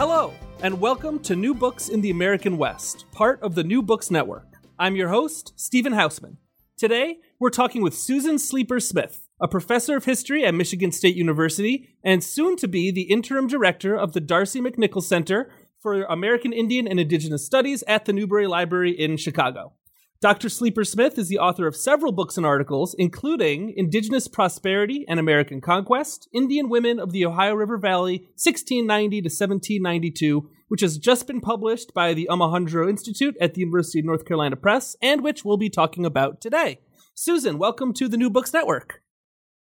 Hello, 0.00 0.32
and 0.62 0.80
welcome 0.80 1.18
to 1.18 1.36
New 1.36 1.52
Books 1.52 1.90
in 1.90 2.00
the 2.00 2.08
American 2.08 2.56
West, 2.56 3.04
part 3.12 3.38
of 3.42 3.54
the 3.54 3.62
New 3.62 3.82
Books 3.82 4.10
Network. 4.10 4.46
I'm 4.78 4.96
your 4.96 5.10
host, 5.10 5.52
Stephen 5.56 5.92
Hausman. 5.92 6.38
Today, 6.78 7.18
we're 7.38 7.50
talking 7.50 7.82
with 7.82 7.92
Susan 7.92 8.38
Sleeper 8.38 8.80
Smith, 8.80 9.28
a 9.42 9.46
professor 9.46 9.98
of 9.98 10.06
history 10.06 10.42
at 10.42 10.54
Michigan 10.54 10.90
State 10.90 11.16
University 11.16 11.90
and 12.02 12.24
soon 12.24 12.56
to 12.56 12.66
be 12.66 12.90
the 12.90 13.10
interim 13.12 13.46
director 13.46 13.94
of 13.94 14.14
the 14.14 14.20
D'Arcy 14.20 14.62
McNickle 14.62 15.02
Center 15.02 15.50
for 15.78 16.04
American 16.04 16.54
Indian 16.54 16.88
and 16.88 16.98
Indigenous 16.98 17.44
Studies 17.44 17.84
at 17.86 18.06
the 18.06 18.14
Newberry 18.14 18.46
Library 18.46 18.92
in 18.92 19.18
Chicago. 19.18 19.74
Dr. 20.22 20.50
Sleeper 20.50 20.84
Smith 20.84 21.16
is 21.16 21.28
the 21.28 21.38
author 21.38 21.66
of 21.66 21.74
several 21.74 22.12
books 22.12 22.36
and 22.36 22.44
articles, 22.44 22.94
including 22.98 23.72
Indigenous 23.74 24.28
Prosperity 24.28 25.06
and 25.08 25.18
American 25.18 25.62
Conquest, 25.62 26.28
Indian 26.34 26.68
Women 26.68 27.00
of 27.00 27.12
the 27.12 27.24
Ohio 27.24 27.54
River 27.54 27.78
Valley, 27.78 28.18
1690 28.36 29.22
to 29.22 29.28
1792, 29.28 30.50
which 30.68 30.82
has 30.82 30.98
just 30.98 31.26
been 31.26 31.40
published 31.40 31.94
by 31.94 32.12
the 32.12 32.28
Omohundro 32.30 32.86
Institute 32.86 33.34
at 33.40 33.54
the 33.54 33.60
University 33.60 34.00
of 34.00 34.04
North 34.04 34.26
Carolina 34.26 34.56
Press, 34.56 34.94
and 35.00 35.24
which 35.24 35.42
we'll 35.42 35.56
be 35.56 35.70
talking 35.70 36.04
about 36.04 36.42
today. 36.42 36.80
Susan, 37.14 37.56
welcome 37.56 37.94
to 37.94 38.06
the 38.06 38.18
New 38.18 38.28
Books 38.28 38.52
Network. 38.52 39.00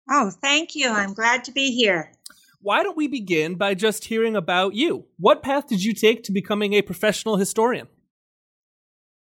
Oh, 0.08 0.30
thank 0.30 0.76
you. 0.76 0.90
I'm 0.90 1.12
glad 1.12 1.42
to 1.46 1.50
be 1.50 1.72
here. 1.72 2.12
Why 2.60 2.84
don't 2.84 2.96
we 2.96 3.08
begin 3.08 3.56
by 3.56 3.74
just 3.74 4.04
hearing 4.04 4.36
about 4.36 4.74
you? 4.74 5.06
What 5.18 5.42
path 5.42 5.66
did 5.66 5.82
you 5.82 5.92
take 5.92 6.22
to 6.22 6.32
becoming 6.32 6.74
a 6.74 6.82
professional 6.82 7.36
historian? 7.36 7.88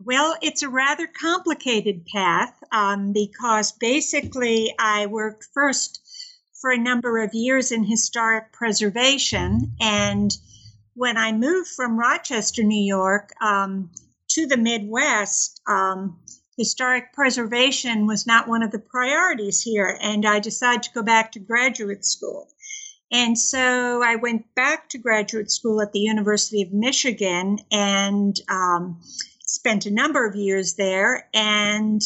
Well, 0.04 0.36
it's 0.42 0.64
a 0.64 0.70
rather 0.70 1.06
complicated 1.06 2.06
path 2.06 2.56
um, 2.72 3.14
because 3.14 3.72
basically 3.72 4.74
I 4.80 5.06
worked 5.06 5.48
first 5.54 6.02
for 6.60 6.72
a 6.72 6.78
number 6.78 7.22
of 7.22 7.34
years 7.34 7.72
in 7.72 7.84
historic 7.84 8.52
preservation. 8.52 9.76
And 9.80 10.36
when 10.96 11.18
I 11.18 11.34
moved 11.34 11.70
from 11.70 12.00
Rochester, 12.00 12.64
New 12.64 12.84
York, 12.84 13.32
um, 13.42 13.92
to 14.30 14.48
the 14.48 14.58
Midwest, 14.58 15.62
um, 15.68 16.20
historic 16.58 17.14
preservation 17.14 18.08
was 18.08 18.26
not 18.26 18.48
one 18.48 18.64
of 18.64 18.72
the 18.72 18.80
priorities 18.80 19.62
here. 19.62 19.98
And 20.02 20.26
I 20.26 20.40
decided 20.40 20.84
to 20.84 20.94
go 20.94 21.04
back 21.04 21.34
to 21.34 21.40
graduate 21.40 22.06
school. 22.06 22.48
And 23.12 23.38
so 23.38 24.02
I 24.02 24.16
went 24.16 24.56
back 24.56 24.90
to 24.90 24.98
graduate 24.98 25.52
school 25.52 25.82
at 25.82 25.92
the 25.92 26.00
University 26.00 26.62
of 26.62 26.72
Michigan 26.72 27.60
and 27.70 28.40
um, 28.50 29.02
spent 29.52 29.86
a 29.86 29.92
number 29.92 30.26
of 30.26 30.34
years 30.34 30.76
there 30.76 31.28
and 31.34 32.02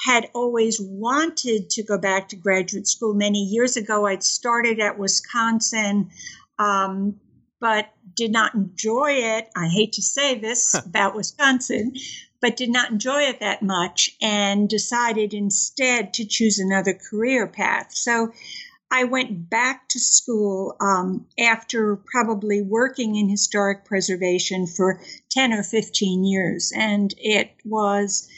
had 0.00 0.30
always 0.34 0.80
wanted 0.80 1.68
to 1.68 1.82
go 1.82 1.98
back 1.98 2.30
to 2.30 2.36
graduate 2.36 2.86
school. 2.88 3.12
Many 3.12 3.44
years 3.44 3.76
ago, 3.76 4.06
I'd 4.06 4.22
started 4.22 4.80
at 4.80 4.98
Wisconsin, 4.98 6.10
um, 6.58 7.20
but 7.60 7.88
did 8.16 8.32
not 8.32 8.54
enjoy 8.54 9.12
it. 9.12 9.50
I 9.54 9.68
hate 9.68 9.92
to 9.94 10.02
say 10.02 10.38
this 10.38 10.74
about 10.86 11.14
Wisconsin, 11.14 11.92
but 12.40 12.56
did 12.56 12.70
not 12.70 12.90
enjoy 12.90 13.24
it 13.24 13.40
that 13.40 13.62
much 13.62 14.16
and 14.22 14.66
decided 14.66 15.34
instead 15.34 16.14
to 16.14 16.24
choose 16.24 16.58
another 16.58 16.94
career 16.94 17.46
path. 17.46 17.94
So 17.94 18.32
I 18.94 19.02
went 19.02 19.50
back 19.50 19.88
to 19.88 19.98
school 19.98 20.76
um, 20.80 21.26
after 21.36 21.96
probably 21.96 22.62
working 22.62 23.16
in 23.16 23.28
historic 23.28 23.84
preservation 23.84 24.68
for 24.68 25.00
10 25.32 25.52
or 25.52 25.64
15 25.64 26.24
years, 26.24 26.72
and 26.76 27.12
it 27.18 27.56
was, 27.64 28.28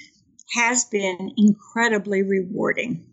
has 0.55 0.87
been 0.87 1.35
incredibly 1.37 2.23
rewarding. 2.23 3.05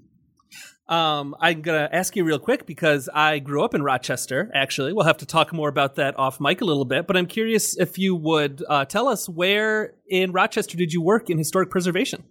Um, 0.88 1.36
I'm 1.38 1.62
gonna 1.62 1.90
ask 1.92 2.16
you 2.16 2.24
real 2.24 2.40
quick 2.40 2.66
because 2.66 3.10
I 3.14 3.40
grew 3.40 3.62
up 3.62 3.74
in 3.76 3.84
Rochester. 3.84 4.50
Actually, 4.54 4.94
we'll 4.94 5.06
have 5.06 5.18
to 5.18 5.26
talk 5.26 5.52
more 5.52 5.68
about 5.68 5.96
that 5.96 6.18
off 6.18 6.40
mic 6.40 6.62
a 6.62 6.66
little 6.66 6.86
bit. 6.86 7.08
But 7.08 7.18
I'm 7.18 7.26
curious 7.26 7.78
if 7.78 7.98
you 7.98 8.16
would 8.16 8.64
uh, 8.70 8.86
tell 8.86 9.10
us 9.10 9.28
where 9.28 9.96
in 10.08 10.32
Rochester 10.32 10.78
did 10.78 10.94
you 10.94 11.02
work 11.02 11.30
in 11.30 11.38
historic 11.38 11.70
preservation? 11.70 12.24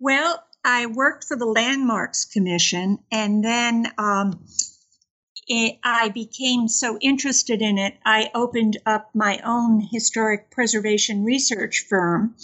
Well, 0.00 0.42
I 0.64 0.86
worked 0.86 1.24
for 1.24 1.36
the 1.36 1.46
Landmarks 1.46 2.24
Commission, 2.24 2.98
and 3.10 3.44
then 3.44 3.92
um, 3.96 4.44
it, 5.48 5.78
I 5.82 6.10
became 6.10 6.68
so 6.68 6.98
interested 7.00 7.62
in 7.62 7.78
it, 7.78 7.96
I 8.04 8.30
opened 8.34 8.76
up 8.84 9.10
my 9.14 9.40
own 9.44 9.80
historic 9.80 10.50
preservation 10.50 11.24
research 11.24 11.86
firm. 11.88 12.36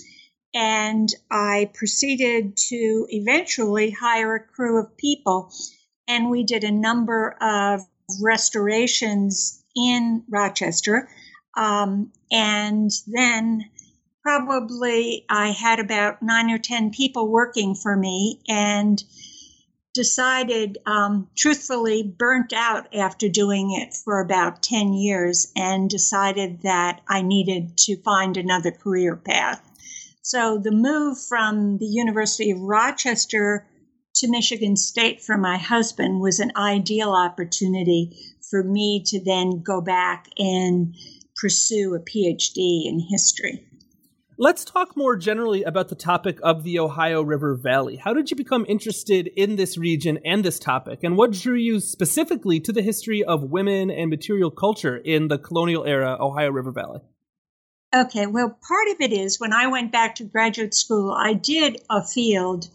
And 0.57 1.09
I 1.31 1.71
proceeded 1.75 2.57
to 2.69 3.07
eventually 3.11 3.91
hire 3.91 4.37
a 4.37 4.41
crew 4.41 4.79
of 4.81 4.97
people, 4.97 5.51
and 6.07 6.31
we 6.31 6.45
did 6.45 6.63
a 6.63 6.71
number 6.71 7.37
of 7.41 7.81
restorations 8.23 9.63
in 9.75 10.23
Rochester. 10.29 11.09
Um, 11.57 12.13
and 12.31 12.91
then 13.07 13.69
probably 14.25 15.27
I 15.29 15.51
had 15.51 15.81
about 15.81 16.23
nine 16.23 16.51
or 16.51 16.57
10 16.57 16.93
people 16.93 17.29
working 17.29 17.75
for 17.75 17.95
me 17.95 18.41
and 18.49 19.03
decided, 19.93 20.79
um, 20.87 21.29
truthfully, 21.37 22.03
burnt 22.03 22.55
out 22.55 22.95
after 22.95 23.29
doing 23.29 23.71
it 23.73 23.93
for 23.93 24.21
about 24.21 24.63
10 24.63 24.95
years 24.95 25.53
and 25.55 25.91
decided 25.91 26.63
that 26.63 27.03
I 27.07 27.21
needed 27.21 27.77
to 27.85 28.01
find 28.03 28.37
another 28.37 28.71
career 28.71 29.15
path. 29.15 29.63
So 30.23 30.57
the 30.57 30.73
move 30.73 31.19
from 31.21 31.77
the 31.77 31.87
University 31.87 32.51
of 32.51 32.61
Rochester 32.61 33.67
to 34.17 34.31
Michigan 34.31 34.77
State 34.77 35.21
for 35.21 35.37
my 35.37 35.59
husband 35.59 36.21
was 36.21 36.41
an 36.41 36.53
ideal 36.57 37.13
opportunity 37.13 38.17
for 38.51 38.65
me 38.65 39.03
to 39.09 39.23
then 39.23 39.63
go 39.63 39.83
back 39.83 40.31
and 40.39 40.95
pursue 41.37 41.95
a 41.95 42.01
PhD 42.01 42.87
in 42.87 43.01
history. 43.01 43.69
Let's 44.37 44.65
talk 44.65 44.97
more 44.97 45.15
generally 45.15 45.63
about 45.63 45.91
the 45.91 45.95
topic 45.95 46.41
of 46.43 46.65
the 46.65 46.81
Ohio 46.81 47.23
River 47.23 47.55
Valley. 47.55 47.95
How 47.95 48.13
did 48.13 48.33
you 48.33 48.37
become 48.37 48.67
interested 48.69 49.29
in 49.29 49.55
this 49.55 49.79
region 49.79 50.19
and 50.25 50.45
this 50.45 50.59
topic? 50.59 51.05
And 51.05 51.17
what 51.17 51.31
drew 51.31 51.55
you 51.55 51.79
specifically 51.79 52.59
to 52.61 52.73
the 52.73 52.83
history 52.83 53.23
of 53.23 53.45
women 53.45 53.93
and 53.93 54.11
material 54.11 54.51
culture 54.51 54.97
in 54.97 55.29
the 55.29 55.39
colonial 55.39 55.85
era 55.85 56.17
Ohio 56.19 56.51
River 56.51 56.73
Valley? 56.73 57.01
Okay, 57.95 58.27
well, 58.27 58.59
part 58.67 58.89
of 58.89 58.97
it 58.99 59.13
is 59.13 59.39
when 59.39 59.53
I 59.53 59.69
went 59.69 59.93
back 59.93 60.17
to 60.17 60.25
graduate 60.25 60.75
school, 60.75 61.13
I 61.13 61.35
did 61.35 61.81
a 61.89 62.05
field 62.05 62.69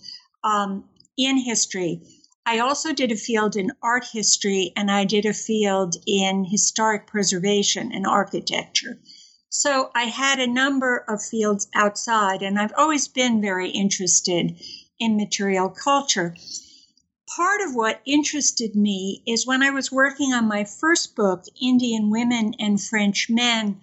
um, 0.46 0.86
in 1.18 1.38
history. 1.38 2.04
I 2.46 2.60
also 2.60 2.94
did 2.94 3.12
a 3.12 3.18
field 3.18 3.58
in 3.58 3.72
art 3.84 4.06
history 4.10 4.72
and 4.78 4.90
I 4.90 5.04
did 5.04 5.26
a 5.26 5.34
field 5.34 5.98
in 6.08 6.46
historic 6.46 7.06
preservation 7.06 7.92
and 7.92 8.08
architecture. 8.08 8.98
So 9.50 9.90
I 9.96 10.04
had 10.04 10.40
a 10.40 10.48
number 10.48 11.04
of 11.08 11.24
fields 11.24 11.68
outside, 11.74 12.44
and 12.44 12.60
I've 12.60 12.74
always 12.78 13.08
been 13.08 13.42
very 13.42 13.70
interested 13.70 14.56
in 15.00 15.18
material 15.18 15.70
culture. 15.70 16.36
Part 17.36 17.62
of 17.62 17.74
what 17.74 18.02
interested 18.06 18.76
me 18.76 19.24
is 19.26 19.48
when 19.48 19.64
I 19.64 19.72
was 19.72 19.92
working 19.92 20.34
on 20.34 20.48
my 20.48 20.66
first 20.66 21.16
book, 21.16 21.46
Indian 21.60 22.12
Women 22.12 22.54
and 22.60 22.82
French 22.82 23.28
Men, 23.30 23.82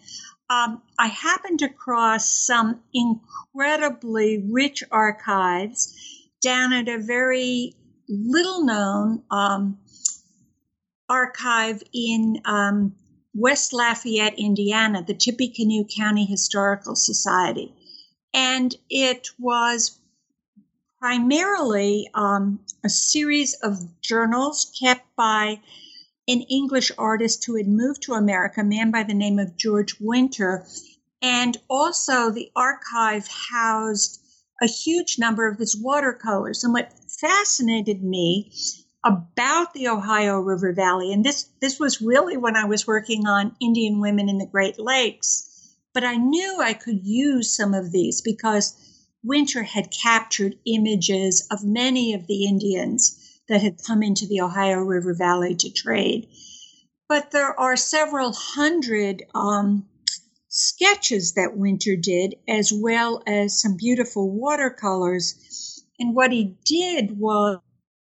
um, 0.48 0.82
I 0.98 1.08
happened 1.08 1.62
across 1.62 2.28
some 2.28 2.80
incredibly 2.94 4.38
rich 4.48 4.84
archives 4.92 5.94
down 6.40 6.72
at 6.72 6.88
a 6.88 6.98
very 6.98 7.74
little 8.08 8.64
known 8.64 9.24
um, 9.32 9.78
archive 11.08 11.82
in 11.92 12.40
um, 12.44 12.94
West 13.36 13.74
Lafayette, 13.74 14.38
Indiana, 14.38 15.04
the 15.06 15.14
Tippecanoe 15.14 15.84
County 15.84 16.24
Historical 16.24 16.96
Society. 16.96 17.74
And 18.32 18.74
it 18.88 19.28
was 19.38 19.98
primarily 20.98 22.08
um, 22.14 22.60
a 22.82 22.88
series 22.88 23.54
of 23.62 24.00
journals 24.00 24.72
kept 24.80 25.14
by 25.16 25.60
an 26.26 26.40
English 26.42 26.90
artist 26.96 27.44
who 27.44 27.56
had 27.56 27.68
moved 27.68 28.02
to 28.02 28.14
America, 28.14 28.62
a 28.62 28.64
man 28.64 28.90
by 28.90 29.02
the 29.02 29.14
name 29.14 29.38
of 29.38 29.56
George 29.56 29.96
Winter. 30.00 30.66
And 31.20 31.56
also, 31.68 32.30
the 32.30 32.50
archive 32.56 33.28
housed 33.28 34.20
a 34.62 34.66
huge 34.66 35.18
number 35.18 35.46
of 35.46 35.58
his 35.58 35.76
watercolors. 35.76 36.64
And 36.64 36.72
what 36.72 36.92
fascinated 37.20 38.02
me 38.02 38.52
about 39.06 39.72
the 39.72 39.86
Ohio 39.86 40.40
River 40.40 40.72
Valley. 40.72 41.12
And 41.12 41.24
this, 41.24 41.48
this 41.60 41.78
was 41.78 42.02
really 42.02 42.36
when 42.36 42.56
I 42.56 42.64
was 42.64 42.88
working 42.88 43.28
on 43.28 43.54
Indian 43.60 44.00
women 44.00 44.28
in 44.28 44.38
the 44.38 44.46
Great 44.46 44.80
Lakes. 44.80 45.76
But 45.94 46.02
I 46.02 46.16
knew 46.16 46.58
I 46.60 46.72
could 46.72 47.06
use 47.06 47.56
some 47.56 47.72
of 47.72 47.92
these 47.92 48.20
because 48.20 48.74
Winter 49.22 49.62
had 49.62 49.92
captured 49.92 50.58
images 50.66 51.46
of 51.52 51.62
many 51.62 52.14
of 52.14 52.26
the 52.26 52.46
Indians 52.46 53.40
that 53.48 53.62
had 53.62 53.82
come 53.86 54.02
into 54.02 54.26
the 54.26 54.40
Ohio 54.40 54.78
River 54.78 55.14
Valley 55.14 55.54
to 55.54 55.70
trade. 55.70 56.28
But 57.08 57.30
there 57.30 57.58
are 57.58 57.76
several 57.76 58.32
hundred 58.32 59.22
um, 59.34 59.88
sketches 60.48 61.34
that 61.34 61.56
Winter 61.56 61.94
did, 61.94 62.34
as 62.48 62.72
well 62.74 63.22
as 63.24 63.60
some 63.60 63.76
beautiful 63.76 64.28
watercolors. 64.28 65.84
And 66.00 66.14
what 66.14 66.32
he 66.32 66.56
did 66.64 67.18
was 67.18 67.60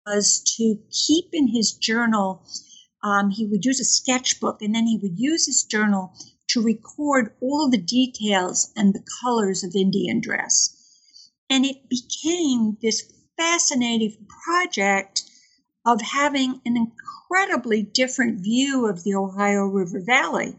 was 0.09 0.43
to 0.57 0.79
keep 0.91 1.27
in 1.33 1.49
his 1.49 1.73
journal. 1.73 2.43
Um, 3.03 3.31
he 3.31 3.47
would 3.47 3.65
use 3.65 3.81
a 3.81 3.85
sketchbook 3.85 4.63
and 4.63 4.75
then 4.75 4.87
he 4.87 4.99
would 5.03 5.19
use 5.19 5.47
his 5.47 5.65
journal 5.65 6.13
to 6.49 6.63
record 6.63 7.35
all 7.41 7.69
the 7.69 7.79
details 7.79 8.73
and 8.75 8.95
the 8.95 9.05
colors 9.23 9.65
of 9.65 9.75
Indian 9.75 10.21
dress. 10.21 10.75
And 11.51 11.65
it 11.65 11.89
became 11.89 12.79
this 12.83 13.03
fascinating 13.37 14.27
project 14.45 15.23
of 15.87 16.01
having 16.01 16.61
an 16.65 16.77
incredibly 16.77 17.83
different 17.83 18.41
view 18.41 18.87
of 18.87 19.05
the 19.05 19.15
Ohio 19.15 19.65
River 19.65 20.01
Valley. 20.01 20.57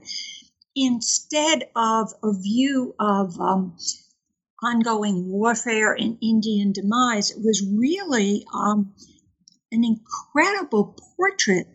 Instead 0.75 1.69
of 1.75 2.13
a 2.23 2.33
view 2.33 2.95
of 2.99 3.39
um, 3.39 3.77
ongoing 4.63 5.27
warfare 5.27 5.93
and 5.93 6.17
Indian 6.21 6.71
demise, 6.71 7.31
it 7.31 7.43
was 7.43 7.67
really 7.67 8.45
um, 8.53 8.93
an 9.71 9.83
incredible 9.83 10.97
portrait 11.15 11.67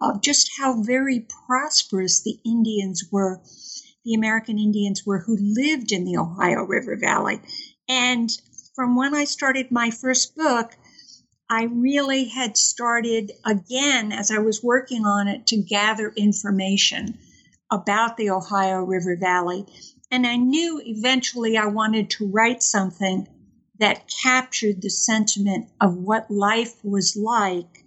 of 0.00 0.22
just 0.22 0.50
how 0.58 0.82
very 0.82 1.26
prosperous 1.46 2.22
the 2.22 2.38
Indians 2.44 3.04
were, 3.10 3.40
the 4.04 4.14
American 4.14 4.58
Indians 4.58 5.04
were 5.04 5.20
who 5.20 5.36
lived 5.40 5.92
in 5.92 6.04
the 6.04 6.16
Ohio 6.16 6.62
River 6.62 6.96
Valley. 6.96 7.40
And 7.88 8.30
from 8.74 8.96
when 8.96 9.14
I 9.14 9.24
started 9.24 9.70
my 9.70 9.90
first 9.90 10.36
book, 10.36 10.76
I 11.50 11.64
really 11.64 12.26
had 12.26 12.56
started 12.56 13.32
again 13.44 14.12
as 14.12 14.30
I 14.30 14.38
was 14.38 14.62
working 14.62 15.04
on 15.06 15.28
it 15.28 15.46
to 15.48 15.56
gather 15.56 16.12
information 16.16 17.18
about 17.70 18.16
the 18.16 18.30
Ohio 18.30 18.82
River 18.82 19.16
Valley. 19.16 19.66
And 20.10 20.26
I 20.26 20.36
knew 20.36 20.80
eventually 20.84 21.56
I 21.56 21.66
wanted 21.66 22.10
to 22.10 22.30
write 22.30 22.62
something 22.62 23.26
that 23.78 24.10
captured 24.22 24.82
the 24.82 24.90
sentiment 24.90 25.68
of 25.80 25.96
what 25.96 26.30
life 26.30 26.74
was 26.84 27.16
like 27.16 27.84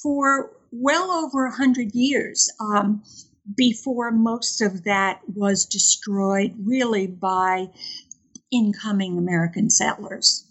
for 0.00 0.52
well 0.70 1.10
over 1.10 1.46
a 1.46 1.56
hundred 1.56 1.94
years 1.94 2.50
um, 2.60 3.02
before 3.56 4.10
most 4.10 4.60
of 4.60 4.84
that 4.84 5.20
was 5.34 5.64
destroyed 5.64 6.54
really 6.64 7.06
by 7.06 7.68
incoming 8.52 9.18
American 9.18 9.70
settlers. 9.70 10.44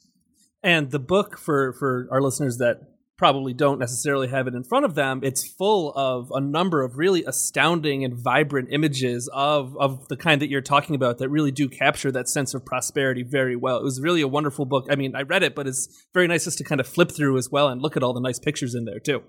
And 0.64 0.92
the 0.92 1.00
book 1.00 1.38
for 1.38 1.74
for 1.74 2.08
our 2.12 2.22
listeners 2.22 2.58
that 2.58 2.95
probably 3.18 3.54
don't 3.54 3.80
necessarily 3.80 4.28
have 4.28 4.48
it 4.48 4.56
in 4.56 4.64
front 4.64 4.86
of 4.86 4.96
them, 4.96 5.22
it's 5.24 5.48
full 5.48 5.94
of 5.96 6.32
a 6.34 6.42
number 6.42 6.84
of 6.84 6.98
really 6.98 7.24
astounding 7.24 8.04
and 8.04 8.14
vibrant 8.14 8.70
images 8.72 9.30
of 9.34 9.76
of 9.78 10.08
the 10.10 10.18
kind 10.18 10.42
that 10.42 10.50
you're 10.50 10.62
talking 10.62 10.96
about 10.96 11.18
that 11.20 11.30
really 11.30 11.52
do 11.52 11.70
capture 11.70 12.12
that 12.12 12.28
sense 12.28 12.54
of 12.54 12.66
prosperity 12.66 13.24
very 13.24 13.56
well. 13.56 13.78
It 13.78 13.84
was 13.84 14.02
really 14.02 14.22
a 14.22 14.28
wonderful 14.28 14.66
book. 14.66 14.88
I 14.90 14.96
mean, 14.96 15.16
I 15.16 15.22
read 15.22 15.44
it, 15.44 15.56
but 15.56 15.68
it's 15.68 15.88
very 16.14 16.28
nice 16.28 16.44
just 16.44 16.58
to 16.58 16.64
kind 16.64 16.82
of 16.82 16.88
flip 16.88 17.12
through 17.12 17.38
as 17.38 17.50
well 17.50 17.70
and 17.70 17.82
look 17.82 17.96
at 17.96 18.04
all 18.04 18.14
the 18.14 18.20
nice 18.20 18.40
pictures 18.40 18.76
in 18.76 18.86
there 18.86 19.00
too. 19.00 19.24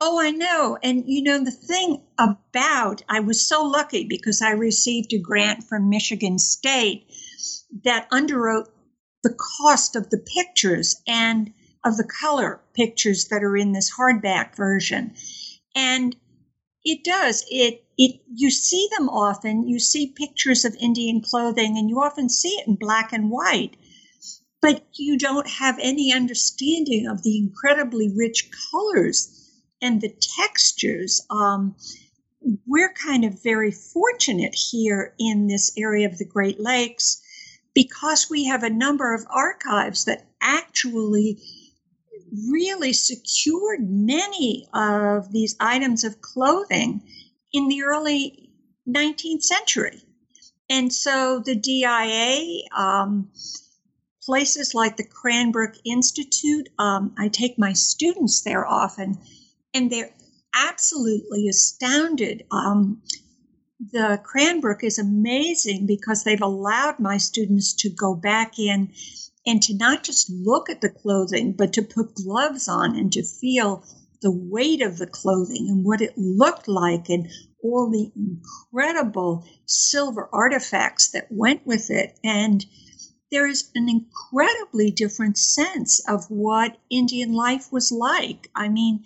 Oh, 0.00 0.20
I 0.20 0.32
know. 0.32 0.76
And 0.82 1.04
you 1.06 1.22
know, 1.22 1.42
the 1.42 1.50
thing 1.50 2.02
about 2.18 3.02
I 3.08 3.20
was 3.20 3.46
so 3.46 3.62
lucky 3.62 4.04
because 4.04 4.42
I 4.42 4.50
received 4.50 5.14
a 5.14 5.18
grant 5.18 5.64
from 5.64 5.88
Michigan 5.88 6.38
State 6.38 7.06
that 7.84 8.10
underwrote 8.10 8.68
the 9.22 9.34
cost 9.62 9.96
of 9.96 10.10
the 10.10 10.18
pictures 10.36 11.00
and 11.08 11.52
of 11.84 11.96
the 11.96 12.04
color 12.20 12.60
pictures 12.74 13.26
that 13.28 13.44
are 13.44 13.56
in 13.56 13.72
this 13.72 13.92
hardback 13.94 14.56
version. 14.56 15.14
And 15.76 16.16
it 16.84 17.04
does. 17.04 17.44
It 17.50 17.84
it 17.96 18.20
you 18.32 18.50
see 18.50 18.88
them 18.96 19.08
often. 19.08 19.68
You 19.68 19.78
see 19.78 20.08
pictures 20.08 20.64
of 20.64 20.74
Indian 20.80 21.20
clothing 21.20 21.78
and 21.78 21.88
you 21.88 22.00
often 22.00 22.28
see 22.28 22.50
it 22.50 22.66
in 22.66 22.76
black 22.76 23.12
and 23.12 23.30
white. 23.30 23.76
But 24.60 24.86
you 24.94 25.18
don't 25.18 25.48
have 25.48 25.78
any 25.80 26.12
understanding 26.12 27.06
of 27.06 27.22
the 27.22 27.38
incredibly 27.38 28.10
rich 28.14 28.50
colors 28.70 29.50
and 29.82 30.00
the 30.00 30.14
textures. 30.38 31.20
Um, 31.28 31.76
we're 32.66 32.92
kind 32.92 33.24
of 33.24 33.42
very 33.42 33.70
fortunate 33.70 34.54
here 34.54 35.14
in 35.18 35.46
this 35.46 35.72
area 35.76 36.06
of 36.06 36.18
the 36.18 36.24
Great 36.24 36.60
Lakes 36.60 37.20
because 37.74 38.30
we 38.30 38.44
have 38.44 38.62
a 38.62 38.70
number 38.70 39.14
of 39.14 39.26
archives 39.30 40.04
that 40.04 40.26
actually 40.40 41.42
really 42.50 42.92
secured 42.92 43.80
many 43.88 44.66
of 44.74 45.32
these 45.32 45.56
items 45.60 46.04
of 46.04 46.20
clothing 46.20 47.02
in 47.52 47.68
the 47.68 47.82
early 47.84 48.50
19th 48.88 49.42
century. 49.42 50.02
And 50.70 50.92
so 50.92 51.42
the 51.44 51.54
DIA, 51.54 52.62
um, 52.76 53.30
places 54.22 54.74
like 54.74 54.96
the 54.96 55.06
Cranbrook 55.06 55.74
Institute, 55.84 56.68
um, 56.78 57.14
I 57.18 57.28
take 57.28 57.58
my 57.58 57.72
students 57.72 58.42
there 58.42 58.66
often, 58.66 59.18
and 59.74 59.90
they're 59.90 60.14
absolutely 60.54 61.48
astounded. 61.48 62.44
Um, 62.50 63.02
the 63.92 64.20
Cranbrook 64.22 64.82
is 64.82 64.98
amazing 64.98 65.86
because 65.86 66.24
they've 66.24 66.40
allowed 66.40 66.98
my 67.00 67.18
students 67.18 67.74
to 67.74 67.90
go 67.90 68.14
back 68.14 68.58
in 68.58 68.92
and 69.46 69.62
to 69.62 69.76
not 69.76 70.02
just 70.02 70.30
look 70.30 70.70
at 70.70 70.80
the 70.80 70.88
clothing, 70.88 71.52
but 71.52 71.72
to 71.74 71.82
put 71.82 72.14
gloves 72.14 72.68
on 72.68 72.96
and 72.96 73.12
to 73.12 73.22
feel 73.22 73.84
the 74.22 74.32
weight 74.32 74.80
of 74.80 74.96
the 74.96 75.06
clothing 75.06 75.66
and 75.68 75.84
what 75.84 76.00
it 76.00 76.16
looked 76.16 76.66
like 76.66 77.10
and 77.10 77.28
all 77.62 77.90
the 77.90 78.10
incredible 78.16 79.44
silver 79.66 80.28
artifacts 80.32 81.10
that 81.10 81.26
went 81.30 81.66
with 81.66 81.90
it. 81.90 82.18
And 82.24 82.64
there 83.30 83.46
is 83.46 83.70
an 83.74 83.88
incredibly 83.88 84.90
different 84.90 85.36
sense 85.36 86.00
of 86.08 86.24
what 86.30 86.78
Indian 86.90 87.32
life 87.32 87.70
was 87.70 87.92
like. 87.92 88.48
I 88.54 88.68
mean, 88.68 89.04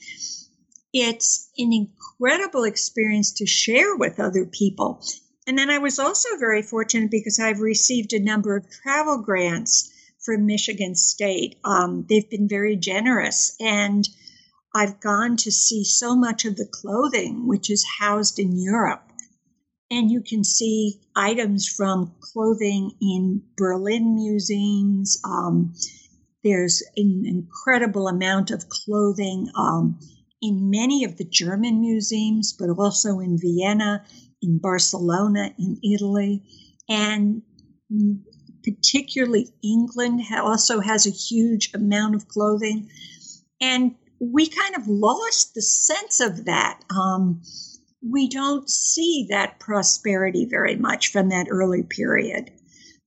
it's 0.93 1.51
an 1.59 1.73
incredible 1.73 2.65
experience 2.65 3.33
to 3.35 3.47
share 3.47 3.97
with 3.97 4.21
other 4.21 4.47
people. 4.47 5.03
And 5.47 5.59
then 5.59 5.71
I 5.71 5.79
was 5.79 5.99
also 5.99 6.37
very 6.39 6.63
fortunate 6.63 7.11
because 7.11 7.39
I've 7.39 7.61
received 7.61 8.13
a 8.13 8.23
number 8.23 8.57
of 8.57 8.71
travel 8.71 9.23
grants 9.23 9.91
from 10.29 10.45
Michigan 10.45 10.95
State. 10.95 11.57
Um, 11.65 12.05
they've 12.07 12.29
been 12.29 12.49
very 12.51 12.77
generous, 12.77 13.57
and 13.61 14.07
I've 14.75 15.01
gone 15.01 15.39
to 15.39 15.51
see 15.51 15.85
so 15.85 16.15
much 16.15 16.45
of 16.45 16.55
the 16.57 16.69
clothing 16.71 17.49
which 17.49 17.71
is 17.71 17.83
housed 17.99 18.39
in 18.39 18.61
Europe. 18.61 19.11
And 19.91 20.11
you 20.11 20.21
can 20.21 20.45
see 20.45 21.01
items 21.17 21.67
from 21.67 22.15
clothing 22.21 22.91
in 23.01 23.43
Berlin 23.57 24.17
museums. 24.17 25.19
Um, 25.25 25.73
there's 26.45 26.83
an 26.99 27.25
incredible 27.25 28.07
amount 28.07 28.51
of 28.51 28.69
clothing 28.69 29.49
um, 29.57 29.99
in 30.43 30.69
many 30.69 31.05
of 31.05 31.17
the 31.17 31.25
German 31.25 31.81
museums, 31.81 32.53
but 32.53 32.69
also 32.69 33.21
in 33.21 33.39
Vienna, 33.39 34.05
in 34.43 34.59
Barcelona, 34.59 35.55
in 35.59 35.79
Italy. 35.83 36.43
And 36.87 37.41
particularly 38.75 39.49
England 39.63 40.23
also 40.33 40.81
has 40.81 41.07
a 41.07 41.11
huge 41.11 41.71
amount 41.75 42.15
of 42.15 42.29
clothing. 42.29 42.91
And 43.61 43.95
we 44.21 44.49
kind 44.49 44.77
of 44.77 44.89
lost 44.89 45.55
the 45.55 45.63
sense 45.63 46.21
of 46.21 46.45
that. 46.47 46.81
Um, 46.91 47.43
we 48.03 48.29
don't 48.29 48.69
see 48.69 49.27
that 49.31 49.59
prosperity 49.59 50.45
very 50.45 50.77
much 50.77 51.09
from 51.09 51.31
that 51.31 51.49
early 51.51 51.83
period. 51.83 52.51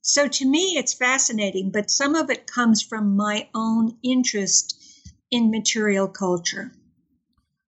So 0.02 0.28
to 0.28 0.46
me, 0.46 0.78
it's 0.78 0.94
fascinating, 0.94 1.72
but 1.72 1.92
some 1.92 2.16
of 2.16 2.30
it 2.30 2.48
comes 2.48 2.82
from 2.82 3.16
my 3.16 3.48
own 3.54 3.98
interest 4.04 4.78
in 5.30 5.52
material 5.52 6.08
culture. 6.08 6.72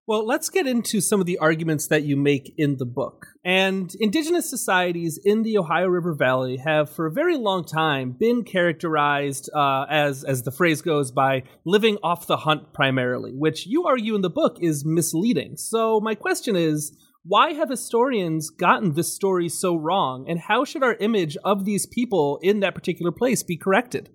Well, 0.06 0.26
let's 0.28 0.50
get 0.50 0.68
into 0.68 1.00
some 1.00 1.22
of 1.22 1.26
the 1.26 1.38
arguments 1.38 1.88
that 1.88 2.04
you 2.04 2.18
make 2.18 2.54
in 2.58 2.76
the 2.76 2.86
book. 2.86 3.28
And 3.46 3.90
indigenous 4.02 4.50
societies 4.50 5.18
in 5.24 5.44
the 5.44 5.58
Ohio 5.58 5.88
River 5.88 6.14
Valley 6.14 6.58
have, 6.58 6.90
for 6.90 7.06
a 7.06 7.12
very 7.12 7.38
long 7.38 7.64
time, 7.64 8.12
been 8.12 8.44
characterized 8.44 9.50
uh, 9.56 9.86
as, 9.90 10.26
as 10.26 10.44
the 10.44 10.52
phrase 10.52 10.82
goes, 10.82 11.14
by 11.14 11.44
living 11.66 11.98
off 12.04 12.28
the 12.28 12.36
hunt 12.36 12.74
primarily, 12.74 13.32
which 13.32 13.66
you 13.66 13.86
argue 13.86 14.14
in 14.14 14.22
the 14.22 14.30
book 14.30 14.58
is 14.60 14.84
misleading. 14.84 15.56
So, 15.56 16.02
my 16.02 16.16
question 16.16 16.58
is 16.58 16.98
why 17.24 17.54
have 17.54 17.70
historians 17.70 18.50
gotten 18.50 18.96
this 18.96 19.16
story 19.16 19.48
so 19.48 19.74
wrong, 19.78 20.26
and 20.28 20.38
how 20.38 20.66
should 20.66 20.84
our 20.84 20.96
image 20.96 21.38
of 21.46 21.64
these 21.64 21.86
people 21.86 22.40
in 22.42 22.60
that 22.60 22.76
particular 22.76 23.14
place 23.14 23.42
be 23.42 23.56
corrected? 23.56 24.10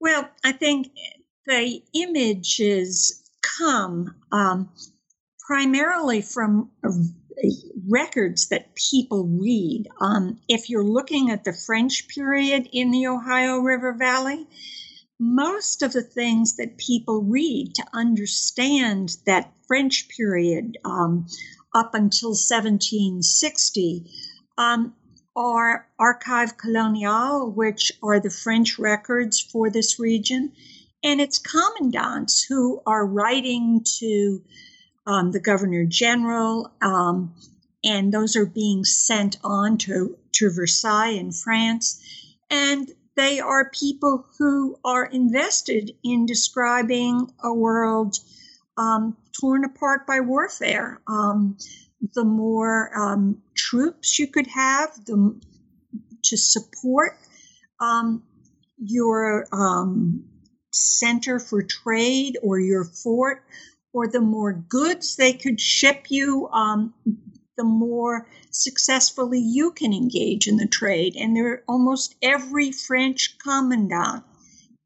Well, 0.00 0.28
I 0.44 0.50
think 0.50 0.88
the 1.46 1.80
image 1.94 2.58
is 2.58 3.21
come 3.42 4.14
um, 4.30 4.70
primarily 5.46 6.22
from 6.22 6.70
records 7.88 8.48
that 8.48 8.74
people 8.74 9.26
read. 9.26 9.88
Um, 10.00 10.40
if 10.48 10.70
you're 10.70 10.84
looking 10.84 11.30
at 11.30 11.44
the 11.44 11.52
French 11.52 12.08
period 12.08 12.68
in 12.72 12.90
the 12.90 13.06
Ohio 13.06 13.58
River 13.58 13.92
Valley, 13.92 14.46
most 15.18 15.82
of 15.82 15.92
the 15.92 16.02
things 16.02 16.56
that 16.56 16.78
people 16.78 17.22
read 17.22 17.74
to 17.74 17.84
understand 17.92 19.16
that 19.26 19.52
French 19.66 20.08
period 20.08 20.78
um, 20.84 21.26
up 21.74 21.94
until 21.94 22.30
1760 22.30 24.10
um, 24.58 24.94
are 25.34 25.86
Archive 25.98 26.56
Colonial, 26.56 27.50
which 27.50 27.92
are 28.02 28.20
the 28.20 28.30
French 28.30 28.78
records 28.78 29.40
for 29.40 29.70
this 29.70 29.98
region, 29.98 30.52
and 31.02 31.20
it's 31.20 31.38
commandants 31.38 32.42
who 32.42 32.80
are 32.86 33.06
writing 33.06 33.84
to 33.98 34.42
um, 35.06 35.32
the 35.32 35.40
governor 35.40 35.84
general, 35.84 36.72
um, 36.80 37.34
and 37.84 38.12
those 38.12 38.36
are 38.36 38.46
being 38.46 38.84
sent 38.84 39.36
on 39.42 39.78
to, 39.78 40.16
to 40.32 40.50
Versailles 40.50 41.08
in 41.08 41.32
France. 41.32 42.00
And 42.50 42.88
they 43.16 43.40
are 43.40 43.70
people 43.70 44.24
who 44.38 44.78
are 44.84 45.04
invested 45.04 45.92
in 46.04 46.26
describing 46.26 47.32
a 47.42 47.52
world 47.52 48.16
um, 48.76 49.16
torn 49.38 49.64
apart 49.64 50.06
by 50.06 50.20
warfare. 50.20 51.00
Um, 51.08 51.56
the 52.14 52.24
more 52.24 52.90
um, 52.98 53.42
troops 53.54 54.18
you 54.18 54.26
could 54.26 54.46
have 54.48 54.92
the, 55.04 55.38
to 56.24 56.36
support 56.36 57.18
um, 57.80 58.22
your 58.78 59.46
center 60.72 61.38
for 61.38 61.62
trade 61.62 62.38
or 62.42 62.58
your 62.58 62.84
fort, 62.84 63.44
or 63.92 64.08
the 64.08 64.20
more 64.20 64.52
goods 64.52 65.16
they 65.16 65.32
could 65.32 65.60
ship 65.60 66.06
you, 66.08 66.48
um, 66.48 66.94
the 67.56 67.64
more 67.64 68.26
successfully 68.50 69.38
you 69.38 69.72
can 69.72 69.92
engage 69.92 70.48
in 70.48 70.56
the 70.56 70.66
trade. 70.66 71.14
And 71.16 71.36
there, 71.36 71.62
almost 71.68 72.14
every 72.22 72.72
French 72.72 73.36
commandant 73.38 74.24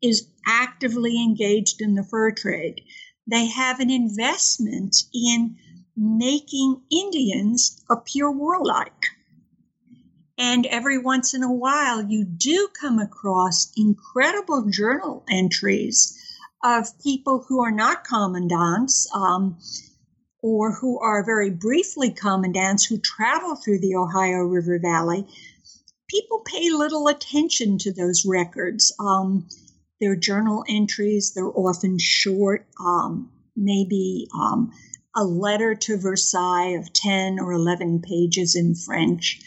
is 0.02 0.28
actively 0.46 1.22
engaged 1.22 1.80
in 1.80 1.94
the 1.94 2.02
fur 2.02 2.30
trade. 2.32 2.82
They 3.28 3.46
have 3.46 3.80
an 3.80 3.90
investment 3.90 4.96
in 5.14 5.56
making 5.96 6.82
Indians 6.90 7.82
appear 7.90 8.30
warlike. 8.30 8.92
And 10.38 10.66
every 10.66 10.98
once 10.98 11.32
in 11.32 11.42
a 11.42 11.52
while, 11.52 12.02
you 12.02 12.24
do 12.24 12.68
come 12.78 12.98
across 12.98 13.72
incredible 13.76 14.66
journal 14.70 15.24
entries 15.30 16.18
of 16.62 16.98
people 16.98 17.44
who 17.48 17.62
are 17.62 17.70
not 17.70 18.04
commandants 18.04 19.08
um, 19.14 19.58
or 20.42 20.72
who 20.72 20.98
are 21.00 21.24
very 21.24 21.50
briefly 21.50 22.10
commandants 22.10 22.84
who 22.84 22.98
travel 22.98 23.56
through 23.56 23.80
the 23.80 23.96
Ohio 23.96 24.42
River 24.42 24.78
Valley. 24.78 25.26
People 26.08 26.40
pay 26.40 26.70
little 26.70 27.08
attention 27.08 27.78
to 27.78 27.92
those 27.92 28.26
records. 28.26 28.94
Um, 29.00 29.48
their 30.00 30.16
journal 30.16 30.64
entries, 30.68 31.32
they're 31.32 31.46
often 31.46 31.98
short, 31.98 32.66
um, 32.78 33.32
maybe 33.56 34.28
um, 34.34 34.70
a 35.16 35.24
letter 35.24 35.74
to 35.74 35.96
Versailles 35.96 36.76
of 36.78 36.92
10 36.92 37.38
or 37.40 37.52
11 37.52 38.02
pages 38.02 38.54
in 38.54 38.74
French. 38.74 39.40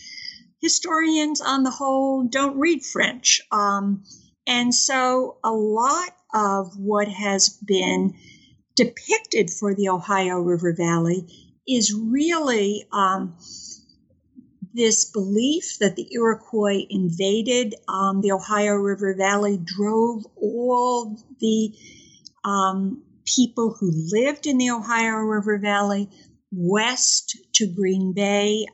Historians, 0.62 1.42
on 1.42 1.64
the 1.64 1.72
whole, 1.72 2.24
don't 2.24 2.60
read 2.60 2.84
French. 2.84 3.42
Um, 3.52 4.04
and 4.46 4.74
so 4.74 5.38
a 5.44 5.52
lot 5.52 6.16
of 6.34 6.78
what 6.78 7.08
has 7.08 7.50
been 7.50 8.16
depicted 8.76 9.50
for 9.52 9.76
the 9.76 9.90
Ohio 9.90 10.40
River 10.40 10.74
Valley 10.74 11.28
is 11.68 11.94
really 11.94 12.86
um, 12.92 13.38
this 14.74 15.06
belief 15.06 15.78
that 15.80 15.96
the 15.96 16.08
Iroquois 16.14 16.86
invaded 16.90 17.76
um, 17.88 18.22
the 18.22 18.32
Ohio 18.32 18.76
River 18.76 19.16
Valley, 19.16 19.60
drove 19.62 20.26
all 20.36 21.18
the 21.40 21.74
um, 22.44 23.04
people 23.26 23.76
who 23.80 23.92
lived 24.12 24.48
in 24.48 24.58
the 24.58 24.72
Ohio 24.72 25.18
River 25.18 25.58
Valley 25.58 26.10
west 26.52 27.38
to 27.54 27.68
Green 27.68 28.14
Bay. 28.14 28.66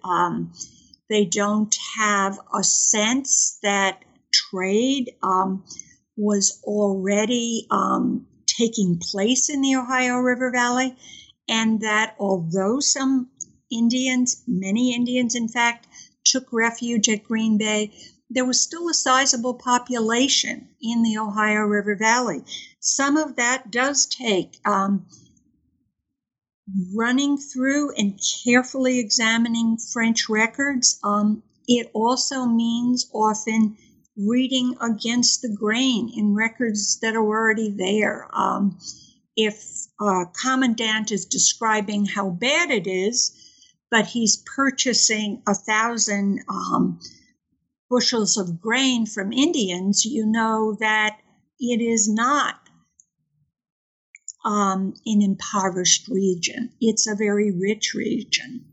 They 1.10 1.26
don't 1.26 1.76
have 1.98 2.40
a 2.54 2.64
sense 2.64 3.60
that 3.62 4.04
trade 4.34 5.14
um, 5.22 5.64
was 6.18 6.62
already 6.64 7.68
um, 7.70 8.28
taking 8.46 9.00
place 9.00 9.50
in 9.50 9.62
the 9.62 9.76
Ohio 9.76 10.18
River 10.18 10.52
Valley, 10.52 10.96
and 11.48 11.82
that 11.82 12.16
although 12.20 12.80
some 12.80 13.30
Indians, 13.72 14.44
many 14.48 14.94
Indians 14.96 15.36
in 15.36 15.48
fact, 15.48 15.88
took 16.24 16.52
refuge 16.52 17.10
at 17.10 17.24
Green 17.24 17.58
Bay, 17.58 17.94
there 18.30 18.46
was 18.46 18.62
still 18.62 18.90
a 18.90 18.94
sizable 18.94 19.54
population 19.54 20.70
in 20.82 21.04
the 21.04 21.18
Ohio 21.18 21.62
River 21.62 21.96
Valley. 21.96 22.44
Some 22.80 23.18
of 23.18 23.36
that 23.36 23.72
does 23.72 24.08
take 24.08 24.60
um, 24.66 25.06
running 26.94 27.38
through 27.38 27.92
and 27.96 28.20
carefully 28.44 29.00
examining 29.00 29.78
French 29.94 30.30
records. 30.30 31.00
Um, 31.04 31.44
it 31.68 31.92
also 31.94 32.46
means 32.46 33.10
often 33.14 33.78
reading 34.18 34.76
against 34.82 35.42
the 35.42 35.56
grain 35.56 36.12
in 36.16 36.34
records 36.34 37.00
that 37.02 37.16
are 37.16 37.26
already 37.26 37.70
there. 37.70 38.28
Um, 38.34 38.80
if 39.36 39.88
a 40.00 40.26
commandant 40.42 41.12
is 41.12 41.26
describing 41.26 42.06
how 42.06 42.30
bad 42.30 42.72
it 42.72 42.88
is, 42.88 43.32
but 43.92 44.06
he's 44.06 44.44
purchasing 44.56 45.44
a 45.48 45.54
thousand 45.54 46.44
um, 46.50 47.00
bushels 47.90 48.38
of 48.38 48.62
grain 48.62 49.06
from 49.06 49.34
Indians, 49.34 50.06
you 50.06 50.26
know 50.26 50.78
that 50.80 51.20
it 51.60 51.82
is 51.82 52.10
not 52.10 52.56
um, 54.46 54.94
an 55.06 55.22
impoverished 55.22 56.08
region. 56.08 56.72
It's 56.80 57.08
a 57.08 57.16
very 57.16 57.52
rich 57.52 57.94
region. 57.94 58.66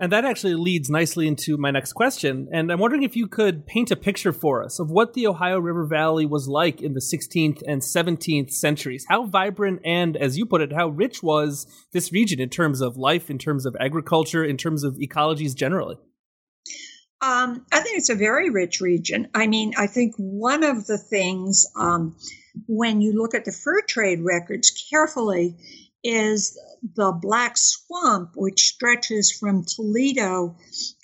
And 0.00 0.12
that 0.12 0.24
actually 0.24 0.54
leads 0.54 0.88
nicely 0.88 1.26
into 1.26 1.56
my 1.56 1.72
next 1.72 1.94
question. 1.94 2.48
And 2.52 2.70
I'm 2.70 2.78
wondering 2.78 3.02
if 3.02 3.16
you 3.16 3.26
could 3.26 3.66
paint 3.66 3.90
a 3.90 3.96
picture 3.96 4.32
for 4.32 4.62
us 4.62 4.78
of 4.78 4.90
what 4.90 5.14
the 5.14 5.26
Ohio 5.26 5.58
River 5.58 5.86
Valley 5.86 6.24
was 6.24 6.46
like 6.46 6.80
in 6.80 6.94
the 6.94 7.00
16th 7.00 7.62
and 7.66 7.82
17th 7.82 8.52
centuries. 8.52 9.06
How 9.08 9.26
vibrant 9.26 9.80
and, 9.84 10.16
as 10.16 10.38
you 10.38 10.46
put 10.46 10.60
it, 10.60 10.72
how 10.72 10.88
rich 10.88 11.20
was 11.20 11.66
this 11.92 12.12
region 12.12 12.40
in 12.40 12.48
terms 12.48 12.80
of 12.80 12.96
life, 12.96 13.28
in 13.28 13.38
terms 13.38 13.66
of 13.66 13.76
agriculture, 13.80 14.44
in 14.44 14.56
terms 14.56 14.84
of 14.84 14.94
ecologies 14.94 15.56
generally? 15.56 15.96
Um, 17.20 17.66
I 17.72 17.80
think 17.80 17.98
it's 17.98 18.10
a 18.10 18.14
very 18.14 18.50
rich 18.50 18.80
region. 18.80 19.26
I 19.34 19.48
mean, 19.48 19.72
I 19.76 19.88
think 19.88 20.14
one 20.16 20.62
of 20.62 20.86
the 20.86 20.98
things 20.98 21.66
um, 21.74 22.16
when 22.66 23.00
you 23.00 23.12
look 23.12 23.34
at 23.34 23.44
the 23.44 23.52
fur 23.52 23.82
trade 23.82 24.20
records 24.20 24.70
carefully 24.90 25.56
is 26.02 26.58
the 26.94 27.12
Black 27.12 27.56
Swamp, 27.56 28.32
which 28.36 28.68
stretches 28.68 29.32
from 29.32 29.64
Toledo 29.64 30.56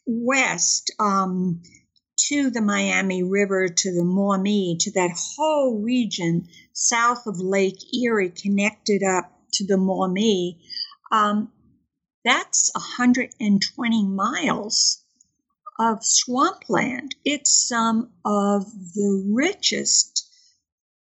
west 0.07 0.93
um, 0.99 1.63
to 2.17 2.51
the 2.51 2.61
Miami 2.61 3.23
River, 3.23 3.69
to 3.69 3.93
the 3.93 4.05
Maumee, 4.05 4.77
to 4.81 4.93
that 4.93 5.11
whole 5.15 5.81
region 5.81 6.49
south 6.73 7.27
of 7.27 7.41
Lake 7.41 7.95
Erie, 7.95 8.31
connected 8.31 9.03
up 9.03 9.33
to 9.55 9.67
the 9.67 9.77
Maumee. 9.77 10.59
Um, 11.11 11.51
that's 12.25 12.71
120 12.75 14.07
miles 14.07 15.03
of 15.79 16.05
swampland. 16.05 17.15
It's 17.25 17.51
some 17.69 18.11
of 18.25 18.65
the 18.95 19.31
richest 19.33 20.31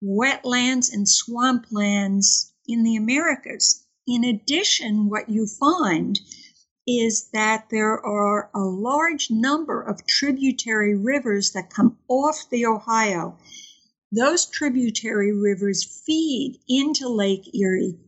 wetlands 0.03 0.91
and 0.93 1.07
swamplands 1.07 2.51
in 2.67 2.83
the 2.83 2.95
Americas. 2.95 3.83
In 4.07 4.23
addition, 4.23 5.09
what 5.09 5.29
you 5.29 5.47
find 5.47 6.19
is 6.87 7.29
that 7.33 7.67
there 7.69 7.99
are 8.05 8.49
a 8.55 8.59
large 8.59 9.29
number 9.29 9.81
of 9.81 10.05
tributary 10.05 10.95
rivers 10.95 11.51
that 11.51 11.69
come 11.69 11.97
off 12.07 12.49
the 12.49 12.65
Ohio. 12.65 13.37
Those 14.11 14.45
tributary 14.45 15.31
rivers 15.31 15.83
feed 16.05 16.59
into 16.67 17.09
Lake 17.09 17.53
Erie, 17.53 17.99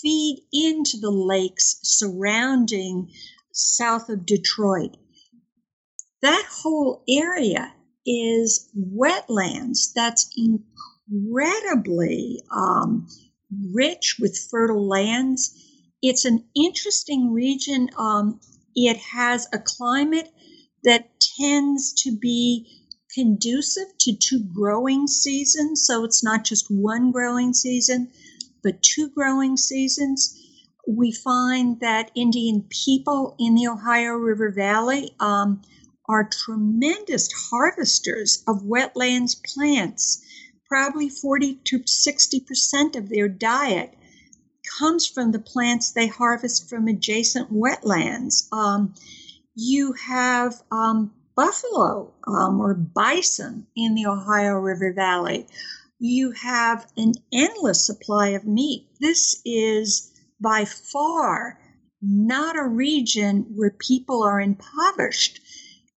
feed 0.00 0.42
into 0.52 0.98
the 0.98 1.10
lakes 1.10 1.80
surrounding 1.82 3.10
south 3.52 4.08
of 4.08 4.26
Detroit 4.26 4.96
that 6.22 6.46
whole 6.50 7.02
area 7.08 7.72
is 8.06 8.68
wetlands 8.76 9.92
that's 9.94 10.30
incredibly 10.36 10.89
um, 12.52 13.08
rich 13.72 14.16
with 14.20 14.38
fertile 14.50 14.86
lands. 14.88 15.54
It's 16.02 16.24
an 16.24 16.44
interesting 16.56 17.32
region. 17.32 17.90
Um, 17.98 18.40
it 18.74 18.96
has 18.98 19.48
a 19.52 19.58
climate 19.58 20.30
that 20.84 21.10
tends 21.38 21.94
to 22.04 22.16
be 22.16 22.66
conducive 23.14 23.88
to 24.00 24.14
two 24.16 24.40
growing 24.54 25.06
seasons, 25.08 25.84
so 25.86 26.04
it's 26.04 26.24
not 26.24 26.44
just 26.44 26.66
one 26.70 27.12
growing 27.12 27.54
season. 27.54 28.10
but 28.62 28.82
two 28.82 29.10
growing 29.10 29.56
seasons. 29.56 30.36
We 30.88 31.12
find 31.12 31.80
that 31.80 32.10
Indian 32.14 32.64
people 32.70 33.36
in 33.38 33.54
the 33.54 33.68
Ohio 33.68 34.12
River 34.14 34.50
Valley 34.50 35.14
um, 35.20 35.62
are 36.08 36.28
tremendous 36.30 37.30
harvesters 37.50 38.42
of 38.48 38.62
wetlands 38.62 39.36
plants. 39.54 40.22
Probably 40.70 41.08
40 41.08 41.56
to 41.64 41.82
60 41.84 42.40
percent 42.40 42.96
of 42.96 43.08
their 43.08 43.28
diet 43.28 43.92
comes 44.78 45.04
from 45.04 45.32
the 45.32 45.40
plants 45.40 45.90
they 45.90 46.06
harvest 46.06 46.70
from 46.70 46.86
adjacent 46.86 47.52
wetlands. 47.52 48.46
Um, 48.52 48.94
you 49.56 49.94
have 49.94 50.62
um, 50.70 51.12
buffalo 51.34 52.12
um, 52.26 52.60
or 52.60 52.74
bison 52.74 53.66
in 53.74 53.94
the 53.94 54.06
Ohio 54.06 54.54
River 54.54 54.92
Valley. 54.92 55.46
You 55.98 56.30
have 56.32 56.86
an 56.96 57.14
endless 57.32 57.84
supply 57.84 58.28
of 58.28 58.46
meat. 58.46 58.86
This 59.00 59.40
is 59.44 60.12
by 60.40 60.64
far 60.64 61.58
not 62.00 62.56
a 62.56 62.66
region 62.66 63.46
where 63.54 63.70
people 63.70 64.22
are 64.22 64.40
impoverished. 64.40 65.40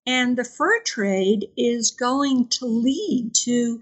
And 0.06 0.36
the 0.36 0.44
fur 0.44 0.80
trade 0.82 1.46
is 1.56 1.92
going 1.92 2.48
to 2.48 2.66
lead 2.66 3.34
to 3.44 3.80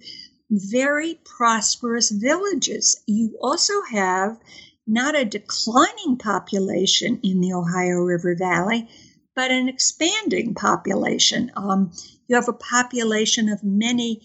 very 0.53 1.19
prosperous 1.25 2.11
villages. 2.11 3.03
You 3.07 3.39
also 3.41 3.83
have 3.91 4.39
not 4.87 5.17
a 5.17 5.25
declining 5.25 6.19
population 6.19 7.21
in 7.23 7.41
the 7.41 7.55
Ohio 7.55 7.99
River 7.99 8.37
Valley, 8.37 8.89
but 9.35 9.51
an 9.51 9.69
expanding 9.69 10.55
population. 10.55 11.51
Um, 11.57 11.93
you 12.29 12.37
have 12.37 12.49
a 12.49 12.53
population 12.53 13.49
of 13.49 13.65
many 13.65 14.21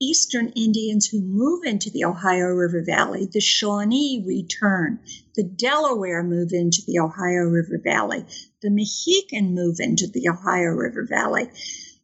Eastern 0.00 0.48
Indians 0.56 1.06
who 1.06 1.20
move 1.20 1.62
into 1.64 1.88
the 1.90 2.04
Ohio 2.04 2.46
River 2.46 2.82
Valley. 2.84 3.28
The 3.32 3.40
Shawnee 3.40 4.24
return. 4.26 4.98
The 5.36 5.44
Delaware 5.44 6.24
move 6.24 6.50
into 6.52 6.82
the 6.84 6.98
Ohio 6.98 7.44
River 7.44 7.78
Valley. 7.82 8.24
The 8.62 8.70
Mohican 8.70 9.54
move 9.54 9.76
into 9.78 10.08
the 10.08 10.28
Ohio 10.28 10.70
River 10.70 11.06
Valley. 11.08 11.48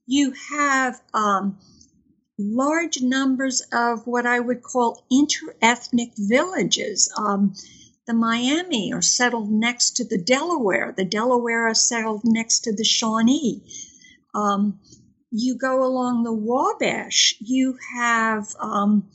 You 0.07 0.33
have 0.51 1.01
um, 1.13 1.59
large 2.39 3.03
numbers 3.03 3.63
of 3.73 4.07
what 4.07 4.25
I 4.25 4.39
would 4.39 4.63
call 4.63 5.05
interethnic 5.13 6.13
villages. 6.17 7.13
Um, 7.19 7.55
the 8.07 8.15
Miami 8.15 8.93
are 8.93 9.03
settled 9.03 9.51
next 9.51 9.97
to 9.97 10.05
the 10.05 10.19
Delaware. 10.19 10.95
The 10.97 11.05
Delaware 11.05 11.69
are 11.69 11.75
settled 11.75 12.23
next 12.25 12.61
to 12.61 12.73
the 12.73 12.85
Shawnee. 12.85 13.63
Um, 14.35 14.81
you 15.31 15.57
go 15.57 15.85
along 15.85 16.23
the 16.23 16.33
Wabash, 16.33 17.37
you 17.41 17.77
have 17.97 18.55
um, 18.61 19.11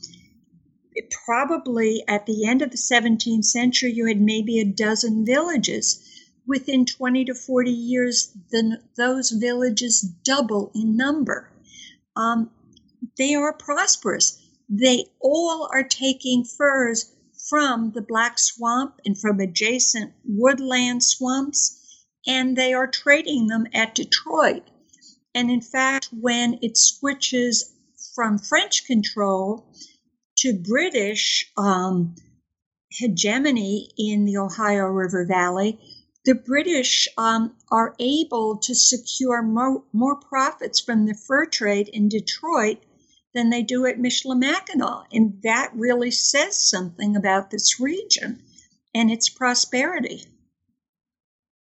probably 1.26 2.04
at 2.06 2.26
the 2.26 2.46
end 2.46 2.62
of 2.62 2.70
the 2.70 2.76
17th 2.76 3.44
century, 3.44 3.92
you 3.92 4.06
had 4.06 4.20
maybe 4.20 4.60
a 4.60 4.64
dozen 4.64 5.26
villages. 5.26 6.00
Within 6.46 6.84
20 6.84 7.24
to 7.24 7.34
40 7.34 7.70
years, 7.70 8.30
the, 8.50 8.80
those 8.96 9.30
villages 9.30 10.02
double 10.02 10.70
in 10.74 10.96
number. 10.96 11.50
Um, 12.16 12.50
they 13.16 13.34
are 13.34 13.52
prosperous. 13.52 14.38
They 14.68 15.06
all 15.20 15.68
are 15.72 15.84
taking 15.84 16.44
furs 16.44 17.12
from 17.48 17.92
the 17.92 18.02
Black 18.02 18.38
Swamp 18.38 19.00
and 19.04 19.18
from 19.18 19.38
adjacent 19.38 20.12
woodland 20.24 21.02
swamps, 21.02 21.78
and 22.26 22.56
they 22.56 22.72
are 22.72 22.86
trading 22.86 23.46
them 23.46 23.66
at 23.74 23.94
Detroit. 23.94 24.64
And 25.34 25.50
in 25.50 25.60
fact, 25.60 26.08
when 26.12 26.58
it 26.62 26.76
switches 26.76 27.72
from 28.14 28.38
French 28.38 28.86
control 28.86 29.66
to 30.38 30.54
British 30.54 31.52
um, 31.56 32.14
hegemony 32.90 33.90
in 33.96 34.24
the 34.24 34.38
Ohio 34.38 34.86
River 34.86 35.24
Valley, 35.24 35.78
the 36.24 36.34
British 36.34 37.06
um, 37.18 37.54
are 37.70 37.94
able 37.98 38.56
to 38.58 38.74
secure 38.74 39.42
more, 39.42 39.84
more 39.92 40.16
profits 40.16 40.80
from 40.80 41.04
the 41.04 41.14
fur 41.14 41.44
trade 41.44 41.88
in 41.88 42.08
Detroit 42.08 42.78
than 43.34 43.50
they 43.50 43.62
do 43.62 43.84
at 43.86 43.98
Michilimackinac. 43.98 45.06
And 45.12 45.40
that 45.42 45.72
really 45.74 46.10
says 46.10 46.56
something 46.56 47.16
about 47.16 47.50
this 47.50 47.80
region 47.80 48.42
and 48.94 49.10
its 49.10 49.28
prosperity. 49.28 50.24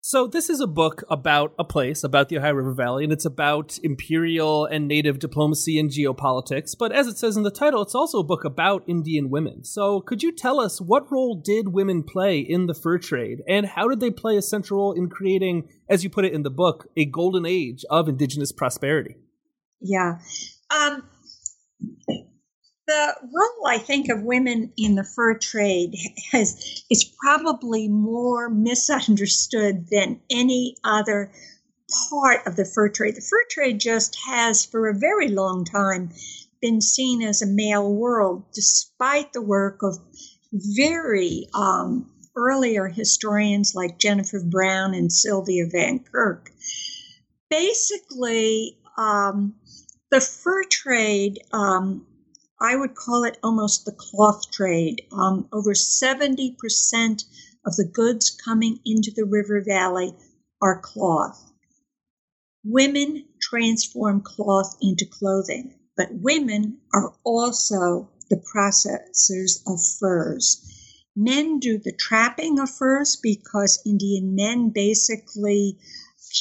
So, 0.02 0.26
this 0.26 0.48
is 0.48 0.60
a 0.60 0.66
book 0.66 1.04
about 1.10 1.52
a 1.58 1.64
place, 1.64 2.02
about 2.02 2.30
the 2.30 2.38
Ohio 2.38 2.54
River 2.54 2.72
Valley, 2.72 3.04
and 3.04 3.12
it's 3.12 3.26
about 3.26 3.78
imperial 3.82 4.64
and 4.64 4.88
native 4.88 5.18
diplomacy 5.18 5.78
and 5.78 5.90
geopolitics. 5.90 6.74
But 6.76 6.90
as 6.90 7.06
it 7.06 7.18
says 7.18 7.36
in 7.36 7.42
the 7.42 7.50
title, 7.50 7.82
it's 7.82 7.94
also 7.94 8.18
a 8.18 8.24
book 8.24 8.44
about 8.44 8.82
Indian 8.88 9.28
women. 9.28 9.62
So, 9.62 10.00
could 10.00 10.22
you 10.22 10.32
tell 10.32 10.58
us 10.58 10.80
what 10.80 11.12
role 11.12 11.34
did 11.34 11.68
women 11.68 12.02
play 12.02 12.40
in 12.40 12.66
the 12.66 12.74
fur 12.74 12.96
trade, 12.96 13.42
and 13.46 13.66
how 13.66 13.88
did 13.88 14.00
they 14.00 14.10
play 14.10 14.38
a 14.38 14.42
central 14.42 14.80
role 14.80 14.92
in 14.94 15.10
creating, 15.10 15.68
as 15.88 16.02
you 16.02 16.08
put 16.08 16.24
it 16.24 16.32
in 16.32 16.44
the 16.44 16.50
book, 16.50 16.88
a 16.96 17.04
golden 17.04 17.44
age 17.44 17.84
of 17.90 18.08
indigenous 18.08 18.52
prosperity? 18.52 19.16
Yeah. 19.82 20.18
Um, 20.70 21.08
the 22.90 23.14
role 23.22 23.66
I 23.68 23.78
think 23.78 24.08
of 24.08 24.22
women 24.22 24.72
in 24.76 24.96
the 24.96 25.04
fur 25.04 25.38
trade 25.38 25.94
has 26.32 26.84
is 26.90 27.04
probably 27.22 27.88
more 27.88 28.50
misunderstood 28.50 29.86
than 29.90 30.20
any 30.28 30.76
other 30.82 31.30
part 32.10 32.46
of 32.46 32.56
the 32.56 32.64
fur 32.64 32.88
trade. 32.88 33.16
The 33.16 33.20
fur 33.20 33.44
trade 33.48 33.78
just 33.78 34.16
has, 34.26 34.64
for 34.64 34.88
a 34.88 34.98
very 34.98 35.28
long 35.28 35.64
time, 35.64 36.10
been 36.60 36.80
seen 36.80 37.22
as 37.22 37.42
a 37.42 37.46
male 37.46 37.92
world, 37.92 38.44
despite 38.52 39.32
the 39.32 39.42
work 39.42 39.82
of 39.82 39.98
very 40.52 41.46
um, 41.54 42.10
earlier 42.36 42.88
historians 42.88 43.74
like 43.74 43.98
Jennifer 43.98 44.42
Brown 44.44 44.94
and 44.94 45.12
Sylvia 45.12 45.66
Van 45.70 46.00
Kirk. 46.00 46.50
Basically, 47.48 48.78
um, 48.96 49.54
the 50.10 50.20
fur 50.20 50.64
trade 50.64 51.40
um, 51.52 52.06
I 52.62 52.76
would 52.76 52.94
call 52.94 53.24
it 53.24 53.38
almost 53.42 53.86
the 53.86 53.92
cloth 53.92 54.50
trade. 54.50 55.06
Um, 55.12 55.48
over 55.50 55.72
70% 55.72 57.24
of 57.64 57.76
the 57.76 57.86
goods 57.90 58.28
coming 58.30 58.80
into 58.84 59.10
the 59.16 59.24
river 59.24 59.62
valley 59.62 60.14
are 60.60 60.78
cloth. 60.78 61.50
Women 62.62 63.24
transform 63.40 64.20
cloth 64.20 64.76
into 64.82 65.06
clothing, 65.06 65.74
but 65.96 66.12
women 66.12 66.82
are 66.92 67.14
also 67.24 68.10
the 68.28 68.36
processors 68.36 69.62
of 69.66 69.80
furs. 69.98 70.66
Men 71.16 71.60
do 71.60 71.78
the 71.78 71.92
trapping 71.92 72.60
of 72.60 72.68
furs 72.68 73.16
because 73.16 73.82
Indian 73.86 74.34
men 74.34 74.68
basically 74.68 75.78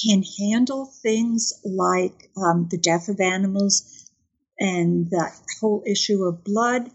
can 0.03 0.23
handle 0.39 0.85
things 0.85 1.53
like 1.63 2.29
um, 2.37 2.67
the 2.69 2.77
death 2.77 3.09
of 3.09 3.19
animals 3.19 4.09
and 4.59 5.09
that 5.09 5.33
whole 5.59 5.83
issue 5.87 6.23
of 6.25 6.43
blood. 6.43 6.89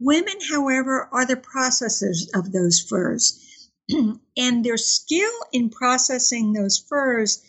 Women, 0.00 0.38
however, 0.50 1.08
are 1.12 1.26
the 1.26 1.36
processors 1.36 2.28
of 2.34 2.52
those 2.52 2.80
furs. 2.80 3.70
and 4.36 4.64
their 4.64 4.76
skill 4.76 5.32
in 5.52 5.70
processing 5.70 6.52
those 6.52 6.78
furs 6.78 7.42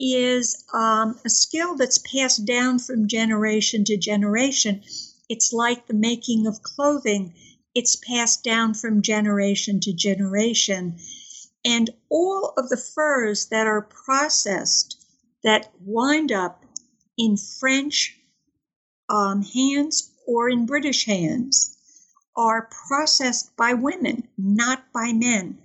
is 0.00 0.64
um, 0.72 1.18
a 1.24 1.30
skill 1.30 1.76
that's 1.76 1.98
passed 1.98 2.44
down 2.44 2.78
from 2.78 3.06
generation 3.06 3.84
to 3.84 3.96
generation. 3.96 4.82
It's 5.28 5.52
like 5.52 5.86
the 5.86 5.94
making 5.94 6.46
of 6.46 6.62
clothing, 6.62 7.34
it's 7.74 7.96
passed 7.96 8.42
down 8.42 8.74
from 8.74 9.02
generation 9.02 9.78
to 9.80 9.92
generation. 9.92 10.98
And 11.64 11.90
all 12.08 12.54
of 12.56 12.68
the 12.68 12.76
furs 12.76 13.46
that 13.46 13.66
are 13.66 13.82
processed 13.82 15.04
that 15.42 15.72
wind 15.80 16.32
up 16.32 16.64
in 17.18 17.36
French 17.36 18.16
um, 19.08 19.42
hands 19.42 20.10
or 20.26 20.48
in 20.48 20.66
British 20.66 21.04
hands 21.04 21.76
are 22.36 22.70
processed 22.88 23.54
by 23.56 23.74
women, 23.74 24.28
not 24.38 24.84
by 24.92 25.12
men. 25.12 25.58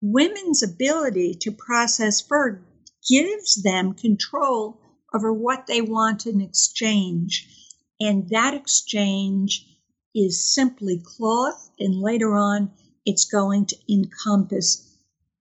Women's 0.00 0.62
ability 0.62 1.34
to 1.34 1.52
process 1.52 2.20
fur 2.20 2.60
gives 3.08 3.62
them 3.62 3.94
control 3.94 4.80
over 5.14 5.32
what 5.32 5.66
they 5.66 5.80
want 5.80 6.26
in 6.26 6.40
exchange. 6.40 7.48
And 8.00 8.28
that 8.30 8.54
exchange 8.54 9.66
is 10.14 10.52
simply 10.54 11.02
cloth, 11.04 11.70
and 11.78 12.00
later 12.00 12.34
on, 12.34 12.72
it's 13.04 13.26
going 13.26 13.66
to 13.66 13.76
encompass 13.92 14.89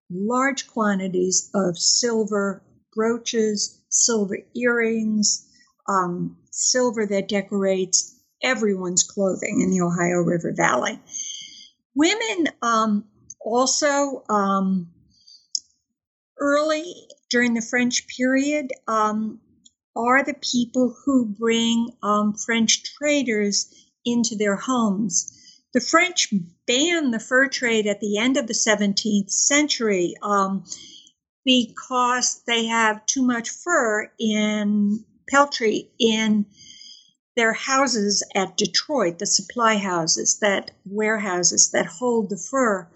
large 0.10 0.67
quantities 0.67 1.50
of 1.54 1.78
silver 1.78 2.63
brooches, 2.93 3.82
silver 3.89 4.39
earrings, 4.56 5.48
um, 5.88 6.38
silver 6.52 7.06
that 7.06 7.28
decorates 7.28 8.15
everyone's 8.41 9.04
clothing 9.04 9.62
in 9.62 9.69
the 9.69 9.82
Ohio 9.82 10.22
River 10.22 10.54
Valley. 10.56 11.00
Women 11.95 12.48
um, 12.62 13.06
also 13.39 14.24
um, 14.30 14.91
early 16.39 16.84
during 17.30 17.54
the 17.54 17.62
French 17.62 18.08
period 18.08 18.72
um, 18.88 19.39
are 19.95 20.24
the 20.24 20.36
people 20.36 20.95
who 21.06 21.26
bring 21.26 21.91
um, 22.02 22.34
French 22.34 22.84
traders 22.95 23.74
into 24.06 24.36
their 24.36 24.56
homes. 24.56 25.36
The 25.73 25.82
French 25.82 26.34
banned 26.65 27.13
the 27.13 27.19
fur 27.19 27.47
trade 27.47 27.86
at 27.86 27.99
the 27.99 28.17
end 28.17 28.38
of 28.38 28.47
the 28.47 28.53
17th 28.53 29.32
century 29.32 30.15
um, 30.21 30.63
because 31.45 32.41
they 32.47 32.65
have 32.65 33.05
too 33.05 33.23
much 33.23 33.49
fur 33.49 34.12
in 34.19 35.05
peltry 35.29 35.91
in 35.99 36.45
their 37.36 37.53
houses 37.53 38.23
at 38.36 38.58
Detroit, 38.58 39.19
the 39.19 39.25
supply 39.25 39.77
houses, 39.77 40.39
that 40.39 40.71
warehouses 40.86 41.71
that 41.71 41.86
hold 41.86 42.29
the 42.29 42.38
fur. 42.38 42.88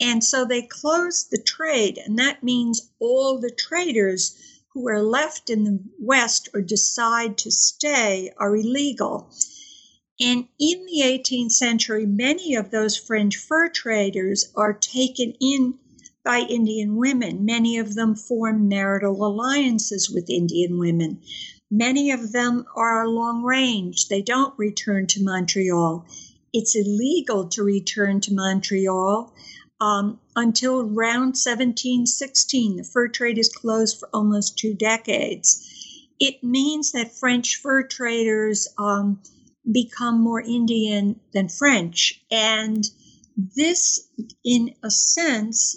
And 0.00 0.22
so 0.22 0.44
they 0.44 0.62
closed 0.62 1.30
the 1.30 1.42
trade, 1.42 1.98
and 1.98 2.18
that 2.18 2.42
means 2.42 2.90
all 3.00 3.38
the 3.38 3.50
traders 3.50 4.36
who 4.72 4.88
are 4.88 5.02
left 5.02 5.50
in 5.50 5.64
the 5.64 5.80
West 5.98 6.48
or 6.54 6.60
decide 6.60 7.38
to 7.38 7.50
stay 7.50 8.30
are 8.36 8.54
illegal. 8.54 9.32
And 10.22 10.48
in 10.58 10.84
the 10.84 11.00
18th 11.02 11.52
century, 11.52 12.04
many 12.04 12.54
of 12.54 12.70
those 12.70 12.94
French 12.94 13.38
fur 13.38 13.70
traders 13.70 14.52
are 14.54 14.74
taken 14.74 15.34
in 15.40 15.78
by 16.22 16.40
Indian 16.40 16.96
women. 16.96 17.46
Many 17.46 17.78
of 17.78 17.94
them 17.94 18.14
form 18.14 18.68
marital 18.68 19.24
alliances 19.24 20.10
with 20.10 20.28
Indian 20.28 20.78
women. 20.78 21.22
Many 21.70 22.10
of 22.10 22.32
them 22.32 22.66
are 22.76 23.08
long 23.08 23.42
range. 23.42 24.08
They 24.08 24.20
don't 24.20 24.58
return 24.58 25.06
to 25.06 25.22
Montreal. 25.22 26.04
It's 26.52 26.76
illegal 26.76 27.48
to 27.48 27.62
return 27.62 28.20
to 28.22 28.34
Montreal 28.34 29.32
um, 29.80 30.20
until 30.36 30.80
around 30.80 31.38
1716. 31.38 32.76
The 32.76 32.84
fur 32.84 33.08
trade 33.08 33.38
is 33.38 33.48
closed 33.48 33.98
for 33.98 34.10
almost 34.12 34.58
two 34.58 34.74
decades. 34.74 35.66
It 36.18 36.44
means 36.44 36.92
that 36.92 37.16
French 37.16 37.56
fur 37.56 37.84
traders 37.84 38.68
um, 38.76 39.20
become 39.72 40.20
more 40.20 40.40
Indian 40.40 41.20
than 41.32 41.48
French. 41.48 42.24
And 42.30 42.84
this, 43.56 44.08
in 44.44 44.74
a 44.82 44.90
sense, 44.90 45.76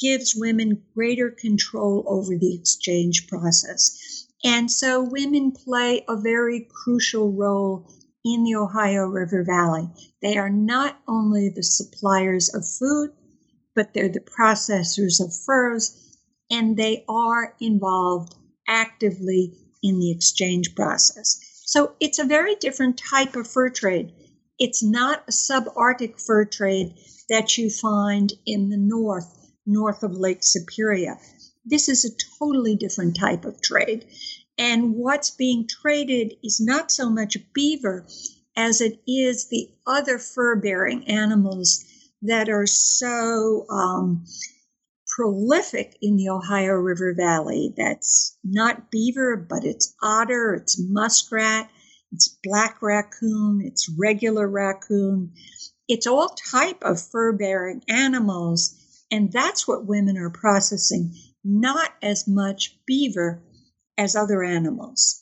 gives 0.00 0.34
women 0.34 0.82
greater 0.94 1.30
control 1.30 2.04
over 2.06 2.36
the 2.36 2.54
exchange 2.54 3.28
process. 3.28 4.26
And 4.44 4.70
so 4.70 5.02
women 5.02 5.52
play 5.52 6.04
a 6.08 6.16
very 6.16 6.66
crucial 6.68 7.32
role 7.32 7.88
in 8.24 8.44
the 8.44 8.56
Ohio 8.56 9.06
River 9.06 9.44
Valley. 9.44 9.88
They 10.20 10.36
are 10.36 10.50
not 10.50 11.00
only 11.06 11.48
the 11.48 11.62
suppliers 11.62 12.52
of 12.54 12.66
food, 12.66 13.10
but 13.74 13.94
they're 13.94 14.08
the 14.08 14.20
processors 14.20 15.20
of 15.20 15.34
furs, 15.44 16.16
and 16.50 16.76
they 16.76 17.04
are 17.08 17.54
involved 17.60 18.34
actively 18.68 19.54
in 19.82 19.98
the 19.98 20.10
exchange 20.10 20.74
process. 20.74 21.38
So 21.64 21.94
it's 22.00 22.18
a 22.18 22.24
very 22.24 22.54
different 22.56 22.98
type 22.98 23.36
of 23.36 23.46
fur 23.46 23.70
trade. 23.70 24.12
It's 24.58 24.82
not 24.82 25.24
a 25.28 25.32
subarctic 25.32 26.20
fur 26.20 26.44
trade 26.44 26.94
that 27.28 27.56
you 27.56 27.70
find 27.70 28.32
in 28.46 28.68
the 28.68 28.76
north, 28.76 29.52
north 29.64 30.02
of 30.02 30.12
Lake 30.12 30.42
Superior. 30.42 31.18
This 31.64 31.88
is 31.88 32.04
a 32.04 32.16
totally 32.38 32.76
different 32.76 33.16
type 33.16 33.44
of 33.44 33.62
trade. 33.62 34.06
And 34.58 34.94
what's 34.94 35.30
being 35.30 35.66
traded 35.66 36.34
is 36.44 36.60
not 36.60 36.90
so 36.92 37.08
much 37.08 37.38
beaver 37.54 38.06
as 38.56 38.80
it 38.80 39.00
is 39.06 39.48
the 39.48 39.70
other 39.86 40.18
fur 40.18 40.56
bearing 40.56 41.08
animals 41.08 41.84
that 42.22 42.48
are 42.48 42.66
so 42.66 43.66
um, 43.70 44.24
prolific 45.14 45.96
in 46.00 46.16
the 46.16 46.28
Ohio 46.30 46.72
River 46.72 47.14
Valley. 47.14 47.74
That's 47.76 48.36
not 48.44 48.90
beaver, 48.90 49.36
but 49.36 49.64
it's 49.64 49.94
otter, 50.02 50.54
it's 50.54 50.80
muskrat, 50.80 51.70
it's 52.12 52.28
black 52.42 52.80
raccoon, 52.82 53.62
it's 53.64 53.90
regular 53.98 54.48
raccoon. 54.48 55.32
It's 55.88 56.06
all 56.06 56.28
type 56.50 56.82
of 56.82 57.00
fur 57.00 57.32
bearing 57.32 57.82
animals. 57.88 58.78
And 59.10 59.30
that's 59.30 59.68
what 59.68 59.86
women 59.86 60.16
are 60.16 60.30
processing, 60.30 61.14
not 61.44 61.90
as 62.02 62.26
much 62.26 62.78
beaver 62.86 63.42
as 63.98 64.16
other 64.16 64.42
animals. 64.42 65.21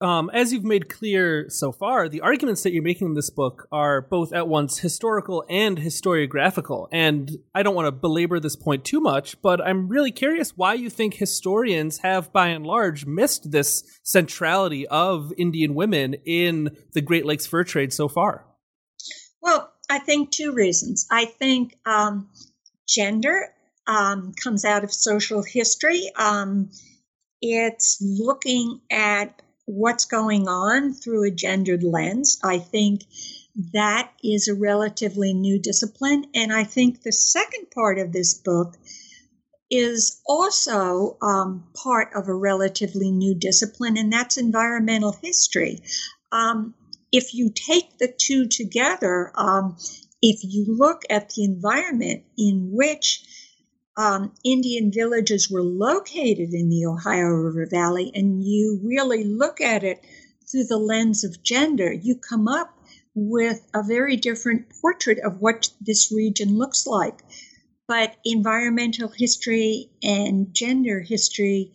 Um, 0.00 0.28
as 0.34 0.52
you've 0.52 0.64
made 0.64 0.88
clear 0.88 1.48
so 1.48 1.70
far, 1.72 2.08
the 2.08 2.20
arguments 2.20 2.62
that 2.62 2.72
you're 2.72 2.82
making 2.82 3.08
in 3.08 3.14
this 3.14 3.30
book 3.30 3.68
are 3.70 4.02
both 4.02 4.32
at 4.32 4.48
once 4.48 4.78
historical 4.78 5.44
and 5.48 5.78
historiographical. 5.78 6.88
And 6.92 7.30
I 7.54 7.62
don't 7.62 7.76
want 7.76 7.86
to 7.86 7.92
belabor 7.92 8.40
this 8.40 8.56
point 8.56 8.84
too 8.84 9.00
much, 9.00 9.40
but 9.40 9.60
I'm 9.60 9.88
really 9.88 10.10
curious 10.10 10.56
why 10.56 10.74
you 10.74 10.90
think 10.90 11.14
historians 11.14 11.98
have, 11.98 12.32
by 12.32 12.48
and 12.48 12.66
large, 12.66 13.06
missed 13.06 13.52
this 13.52 13.84
centrality 14.02 14.86
of 14.88 15.32
Indian 15.38 15.74
women 15.74 16.14
in 16.26 16.76
the 16.92 17.00
Great 17.00 17.24
Lakes 17.24 17.46
fur 17.46 17.64
trade 17.64 17.92
so 17.92 18.08
far. 18.08 18.44
Well, 19.40 19.72
I 19.88 20.00
think 20.00 20.30
two 20.30 20.52
reasons. 20.52 21.06
I 21.10 21.26
think 21.26 21.78
um, 21.86 22.28
gender 22.88 23.54
um, 23.86 24.32
comes 24.42 24.64
out 24.64 24.82
of 24.82 24.92
social 24.92 25.42
history. 25.42 26.10
Um, 26.16 26.70
it's 27.40 27.98
looking 28.02 28.80
at 28.90 29.40
what's 29.66 30.04
going 30.04 30.48
on 30.48 30.92
through 30.92 31.24
a 31.24 31.30
gendered 31.30 31.82
lens. 31.82 32.38
I 32.42 32.58
think 32.58 33.04
that 33.72 34.10
is 34.22 34.48
a 34.48 34.54
relatively 34.54 35.32
new 35.32 35.58
discipline. 35.58 36.26
And 36.34 36.52
I 36.52 36.64
think 36.64 37.02
the 37.02 37.12
second 37.12 37.70
part 37.70 37.98
of 37.98 38.12
this 38.12 38.34
book 38.34 38.76
is 39.70 40.20
also 40.26 41.16
um, 41.22 41.64
part 41.74 42.10
of 42.14 42.28
a 42.28 42.34
relatively 42.34 43.10
new 43.10 43.34
discipline, 43.34 43.96
and 43.96 44.12
that's 44.12 44.36
environmental 44.36 45.12
history. 45.12 45.80
Um, 46.30 46.74
if 47.12 47.34
you 47.34 47.50
take 47.50 47.98
the 47.98 48.12
two 48.16 48.46
together, 48.46 49.32
um, 49.34 49.76
if 50.20 50.40
you 50.42 50.64
look 50.68 51.02
at 51.08 51.30
the 51.30 51.44
environment 51.44 52.24
in 52.36 52.70
which 52.72 53.24
um, 53.96 54.32
Indian 54.44 54.90
villages 54.92 55.50
were 55.50 55.62
located 55.62 56.52
in 56.52 56.68
the 56.68 56.86
Ohio 56.86 57.28
River 57.28 57.66
Valley, 57.66 58.10
and 58.14 58.42
you 58.42 58.80
really 58.82 59.24
look 59.24 59.60
at 59.60 59.84
it 59.84 60.04
through 60.46 60.64
the 60.64 60.78
lens 60.78 61.24
of 61.24 61.42
gender, 61.42 61.92
you 61.92 62.16
come 62.16 62.48
up 62.48 62.78
with 63.14 63.60
a 63.72 63.82
very 63.82 64.16
different 64.16 64.68
portrait 64.80 65.18
of 65.20 65.40
what 65.40 65.70
this 65.80 66.12
region 66.12 66.58
looks 66.58 66.86
like. 66.86 67.22
But 67.86 68.16
environmental 68.24 69.08
history 69.08 69.90
and 70.02 70.52
gender 70.54 71.00
history 71.00 71.72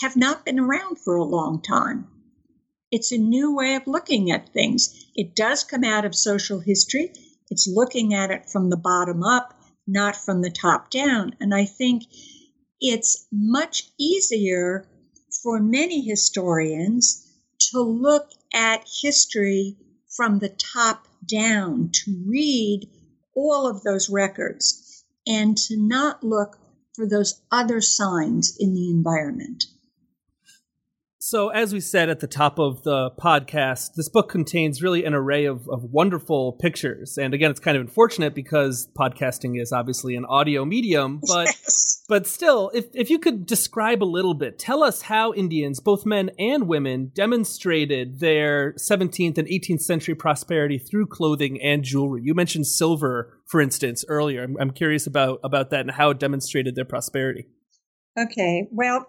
have 0.00 0.16
not 0.16 0.44
been 0.44 0.58
around 0.58 0.98
for 0.98 1.16
a 1.16 1.24
long 1.24 1.62
time. 1.62 2.08
It's 2.90 3.12
a 3.12 3.18
new 3.18 3.54
way 3.54 3.74
of 3.74 3.86
looking 3.86 4.30
at 4.30 4.52
things. 4.52 5.06
It 5.14 5.34
does 5.34 5.64
come 5.64 5.84
out 5.84 6.04
of 6.04 6.14
social 6.14 6.60
history. 6.60 7.12
It's 7.50 7.66
looking 7.66 8.12
at 8.12 8.30
it 8.30 8.50
from 8.50 8.68
the 8.68 8.76
bottom 8.76 9.22
up 9.22 9.58
not 9.86 10.16
from 10.16 10.42
the 10.42 10.50
top 10.50 10.90
down. 10.90 11.34
And 11.40 11.54
I 11.54 11.64
think 11.64 12.04
it's 12.80 13.26
much 13.32 13.90
easier 13.98 14.86
for 15.42 15.60
many 15.60 16.02
historians 16.02 17.26
to 17.70 17.80
look 17.80 18.30
at 18.52 18.86
history 19.02 19.76
from 20.16 20.38
the 20.38 20.50
top 20.50 21.08
down, 21.26 21.90
to 21.92 22.24
read 22.26 22.88
all 23.34 23.66
of 23.66 23.82
those 23.82 24.10
records, 24.10 25.04
and 25.26 25.56
to 25.56 25.76
not 25.76 26.22
look 26.22 26.58
for 26.94 27.06
those 27.06 27.40
other 27.50 27.80
signs 27.80 28.56
in 28.58 28.74
the 28.74 28.90
environment. 28.90 29.64
So, 31.24 31.50
as 31.50 31.72
we 31.72 31.78
said 31.78 32.08
at 32.08 32.18
the 32.18 32.26
top 32.26 32.58
of 32.58 32.82
the 32.82 33.12
podcast, 33.12 33.94
this 33.94 34.08
book 34.08 34.28
contains 34.28 34.82
really 34.82 35.04
an 35.04 35.14
array 35.14 35.44
of, 35.44 35.68
of, 35.68 35.84
wonderful 35.84 36.54
pictures. 36.54 37.16
And 37.16 37.32
again, 37.32 37.52
it's 37.52 37.60
kind 37.60 37.76
of 37.76 37.80
unfortunate 37.80 38.34
because 38.34 38.88
podcasting 38.98 39.62
is 39.62 39.70
obviously 39.70 40.16
an 40.16 40.24
audio 40.24 40.64
medium, 40.64 41.20
but 41.28 41.46
yes. 41.46 42.02
but 42.08 42.26
still, 42.26 42.72
if, 42.74 42.86
if 42.92 43.08
you 43.08 43.20
could 43.20 43.46
describe 43.46 44.02
a 44.02 44.04
little 44.04 44.34
bit, 44.34 44.58
tell 44.58 44.82
us 44.82 45.02
how 45.02 45.32
Indians, 45.32 45.78
both 45.78 46.04
men 46.04 46.32
and 46.40 46.66
women, 46.66 47.12
demonstrated 47.14 48.18
their 48.18 48.72
17th 48.72 49.38
and 49.38 49.46
18th 49.46 49.82
century 49.82 50.16
prosperity 50.16 50.76
through 50.76 51.06
clothing 51.06 51.62
and 51.62 51.84
jewelry. 51.84 52.22
You 52.24 52.34
mentioned 52.34 52.66
silver, 52.66 53.38
for 53.46 53.60
instance, 53.60 54.04
earlier. 54.08 54.42
I'm, 54.42 54.56
I'm 54.60 54.72
curious 54.72 55.06
about, 55.06 55.38
about 55.44 55.70
that 55.70 55.82
and 55.82 55.92
how 55.92 56.10
it 56.10 56.18
demonstrated 56.18 56.74
their 56.74 56.84
prosperity. 56.84 57.46
Okay, 58.18 58.66
well, 58.72 59.06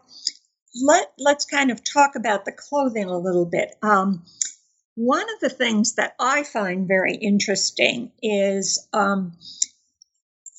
let 0.75 1.11
let's 1.17 1.45
kind 1.45 1.71
of 1.71 1.83
talk 1.83 2.15
about 2.15 2.45
the 2.45 2.51
clothing 2.51 3.05
a 3.05 3.17
little 3.17 3.45
bit. 3.45 3.75
Um, 3.81 4.23
one 4.95 5.23
of 5.33 5.39
the 5.41 5.49
things 5.49 5.95
that 5.95 6.15
I 6.19 6.43
find 6.43 6.87
very 6.87 7.15
interesting 7.15 8.11
is 8.21 8.87
um, 8.93 9.33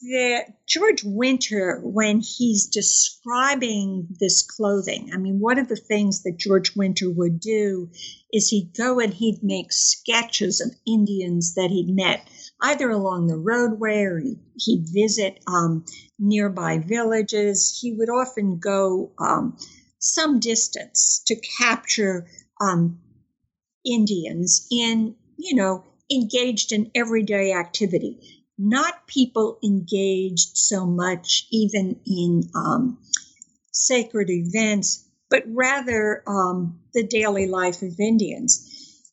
that 0.03 0.55
George 0.67 1.03
Winter, 1.05 1.81
when 1.83 2.21
he's 2.21 2.67
describing 2.67 4.09
this 4.21 4.43
clothing, 4.43 5.11
I 5.15 5.19
mean, 5.19 5.39
one 5.39 5.59
of 5.59 5.69
the 5.69 5.77
things 5.77 6.25
that 6.25 6.39
George 6.39 6.75
Winter 6.77 7.11
would 7.11 7.41
do 7.41 7.91
is 8.33 8.49
he'd 8.49 8.77
go 8.77 8.99
and 8.99 9.15
he'd 9.15 9.43
make 9.43 9.73
sketches 9.73 10.61
of 10.61 10.75
Indians 10.87 11.55
that 11.55 11.71
he'd 11.71 11.95
met 11.95 12.29
either 12.61 12.91
along 12.91 13.27
the 13.27 13.37
roadway 13.37 14.03
or 14.03 14.21
he'd, 14.57 14.87
visit 14.93 15.39
um, 15.47 15.85
nearby 16.19 16.79
villages. 16.79 17.79
He 17.81 17.93
would 17.93 18.11
often 18.11 18.59
go 18.59 19.13
um, 19.19 19.57
some 20.05 20.39
distance 20.39 21.23
to 21.27 21.37
capture 21.59 22.27
um, 22.61 23.01
Indians 23.85 24.67
in, 24.71 25.15
you 25.37 25.55
know, 25.55 25.85
engaged 26.11 26.73
in 26.73 26.91
everyday 26.95 27.53
activity, 27.53 28.45
not 28.59 29.07
people 29.07 29.59
engaged 29.65 30.57
so 30.57 30.87
much 30.87 31.47
even 31.51 32.01
in 32.07 32.43
um, 32.55 32.99
sacred 33.73 34.31
events, 34.31 35.05
but 35.31 35.43
rather 35.47 36.23
um, 36.27 36.81
the 36.93 37.07
daily 37.07 37.47
life 37.47 37.83
of 37.83 37.99
Indians. 37.99 38.71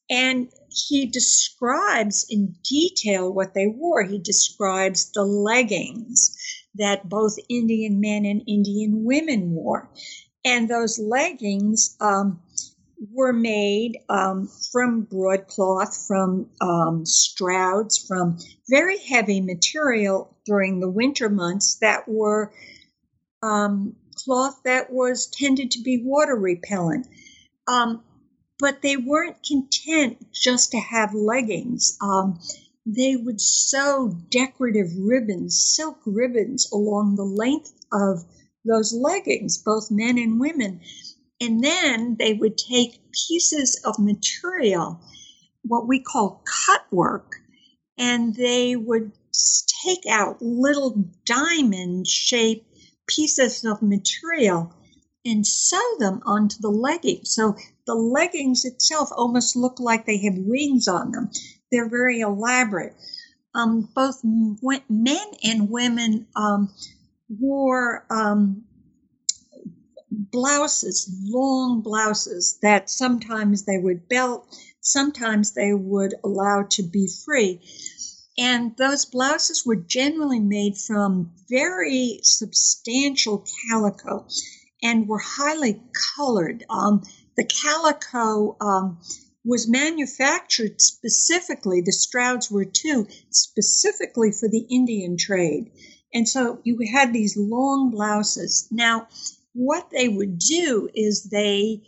And 0.10 0.49
he 0.69 1.06
describes 1.06 2.25
in 2.30 2.56
detail 2.63 3.32
what 3.32 3.54
they 3.54 3.67
wore. 3.67 4.04
He 4.04 4.19
describes 4.19 5.12
the 5.12 5.23
leggings 5.23 6.38
that 6.75 7.08
both 7.10 7.36
Indian 7.49 7.99
men 7.99 8.25
and 8.25 8.43
Indian 8.47 9.04
women 9.04 9.51
wore. 9.51 9.89
And 10.43 10.69
those 10.69 10.97
leggings 10.99 11.95
um, 12.01 12.41
were 13.12 13.34
made 13.34 13.99
um, 14.10 14.47
from 14.71 15.01
broadcloth, 15.01 16.06
from 16.08 16.49
um, 16.62 17.06
strouds, 17.06 17.97
from 17.97 18.38
very 18.69 18.97
heavy 18.97 19.41
material 19.41 20.36
during 20.45 20.80
the 20.80 20.89
winter 20.89 21.30
months 21.30 21.75
that 21.75 22.08
were 22.08 22.51
um, 23.43 23.95
cloth 24.15 24.62
that 24.65 24.91
was 24.91 25.27
tended 25.27 25.71
to 25.71 25.82
be 25.82 26.01
water 26.04 26.36
repellent. 26.36 27.08
Um, 27.67 28.04
but 28.60 28.82
they 28.84 28.97
weren't 28.97 29.43
content 29.43 30.32
just 30.32 30.71
to 30.71 30.80
have 30.80 31.15
leggings. 31.15 31.97
Um, 32.01 32.39
they 32.86 33.15
would 33.15 33.41
sew 33.41 34.15
decorative 34.30 34.91
ribbons, 34.97 35.60
silk 35.75 35.97
ribbons, 36.06 36.71
along 36.71 37.15
the 37.15 37.23
length 37.23 37.73
of 37.91 38.23
those 38.65 38.93
leggings, 38.93 39.58
both 39.58 39.91
men 39.91 40.17
and 40.17 40.39
women. 40.39 40.82
And 41.39 41.63
then 41.63 42.15
they 42.19 42.34
would 42.34 42.58
take 42.58 43.02
pieces 43.28 43.82
of 43.84 43.97
material, 43.97 45.00
what 45.63 45.88
we 45.88 46.00
call 46.00 46.43
cut 46.65 46.86
work, 46.91 47.36
and 47.97 48.36
they 48.36 48.76
would 48.76 49.12
take 49.84 50.06
out 50.08 50.41
little 50.41 51.04
diamond 51.26 52.08
shaped 52.08 52.67
pieces 53.08 53.65
of 53.65 53.82
material 53.82 54.74
and 55.26 55.45
sew 55.45 55.95
them 56.00 56.21
onto 56.26 56.58
the 56.60 56.69
leggings. 56.69 57.34
So 57.34 57.56
the 57.86 57.95
leggings 57.95 58.65
itself 58.65 59.10
almost 59.15 59.56
look 59.56 59.80
like 59.80 60.06
they 60.06 60.17
have 60.17 60.38
wings 60.38 60.88
on 60.88 61.12
them. 61.12 61.30
They're 61.71 61.89
very 61.89 62.21
elaborate. 62.21 62.95
Um, 63.54 63.89
both 63.93 64.21
men 64.24 65.32
and 65.43 65.69
women 65.69 66.28
um, 66.36 66.74
wore 67.39 68.06
um, 68.10 68.63
blouses, 70.12 71.10
long 71.24 71.82
blouses 71.82 72.60
that 72.62 72.89
sometimes 72.89 73.63
they 73.63 73.78
would 73.78 74.10
belt, 74.10 74.48
sometimes 74.82 75.54
they 75.54 75.74
would 75.74 76.13
allow 76.24 76.63
to 76.63 76.84
be 76.84 77.08
free. 77.26 77.62
And 78.38 78.76
those 78.78 79.06
blouses 79.06 79.65
were 79.65 79.76
generally 79.76 80.39
made 80.39 80.78
from 80.78 81.32
very 81.50 82.20
substantial 82.24 83.46
calico 83.70 84.28
and 84.82 85.08
were 85.08 85.20
highly 85.20 85.82
colored. 86.15 86.63
Um, 86.70 87.04
the 87.38 87.46
calico 87.46 88.58
um, 88.60 89.00
was 89.46 89.67
manufactured 89.67 90.82
specifically, 90.82 91.82
the 91.82 91.91
Strouds 91.91 92.52
were 92.52 92.65
too, 92.65 93.08
specifically 93.30 94.32
for 94.32 94.48
the 94.48 94.65
Indian 94.70 95.17
trade. 95.17 95.72
And 96.13 96.28
so 96.28 96.60
you 96.63 96.78
had 96.91 97.13
these 97.13 97.38
long 97.38 97.91
blouses. 97.91 98.67
Now, 98.71 99.08
what 99.54 99.89
they 99.91 100.08
would 100.08 100.39
do 100.39 100.89
is 100.93 101.24
they 101.24 101.82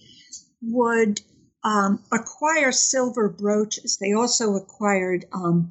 would 0.62 1.22
um, 1.64 2.04
acquire 2.12 2.72
silver 2.72 3.30
brooches. 3.30 3.98
They 3.98 4.14
also 4.14 4.56
acquired 4.56 5.26
um, 5.34 5.70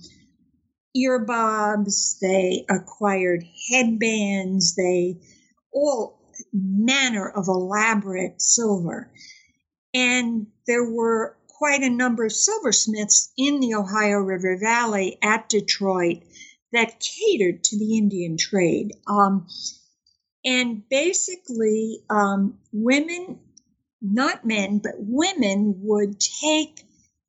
earbobs. 0.97 2.19
They 2.21 2.65
acquired 2.69 3.45
headbands. 3.71 4.75
They 4.75 5.19
all 5.73 6.19
manner 6.53 7.29
of 7.29 7.49
elaborate 7.49 8.41
silver. 8.41 9.11
And 9.95 10.47
there 10.67 10.85
were 10.85 11.37
quite 11.49 11.83
a 11.83 11.91
number 11.91 12.25
of 12.25 12.33
silversmiths 12.33 13.33
in 13.37 13.61
the 13.61 13.75
Ohio 13.75 14.19
River 14.19 14.57
Valley 14.59 15.19
at 15.23 15.49
Detroit 15.49 16.23
that 16.73 17.01
catered 17.01 17.65
to 17.65 17.79
the 17.79 17.99
Indian 17.99 18.37
trade. 18.37 18.93
Um, 19.07 19.47
and 20.45 20.83
basically, 20.89 22.01
um, 22.11 22.59
women, 22.73 23.39
not 24.01 24.45
men, 24.45 24.79
but 24.79 24.95
women 24.99 25.75
would 25.83 26.19
take 26.19 26.85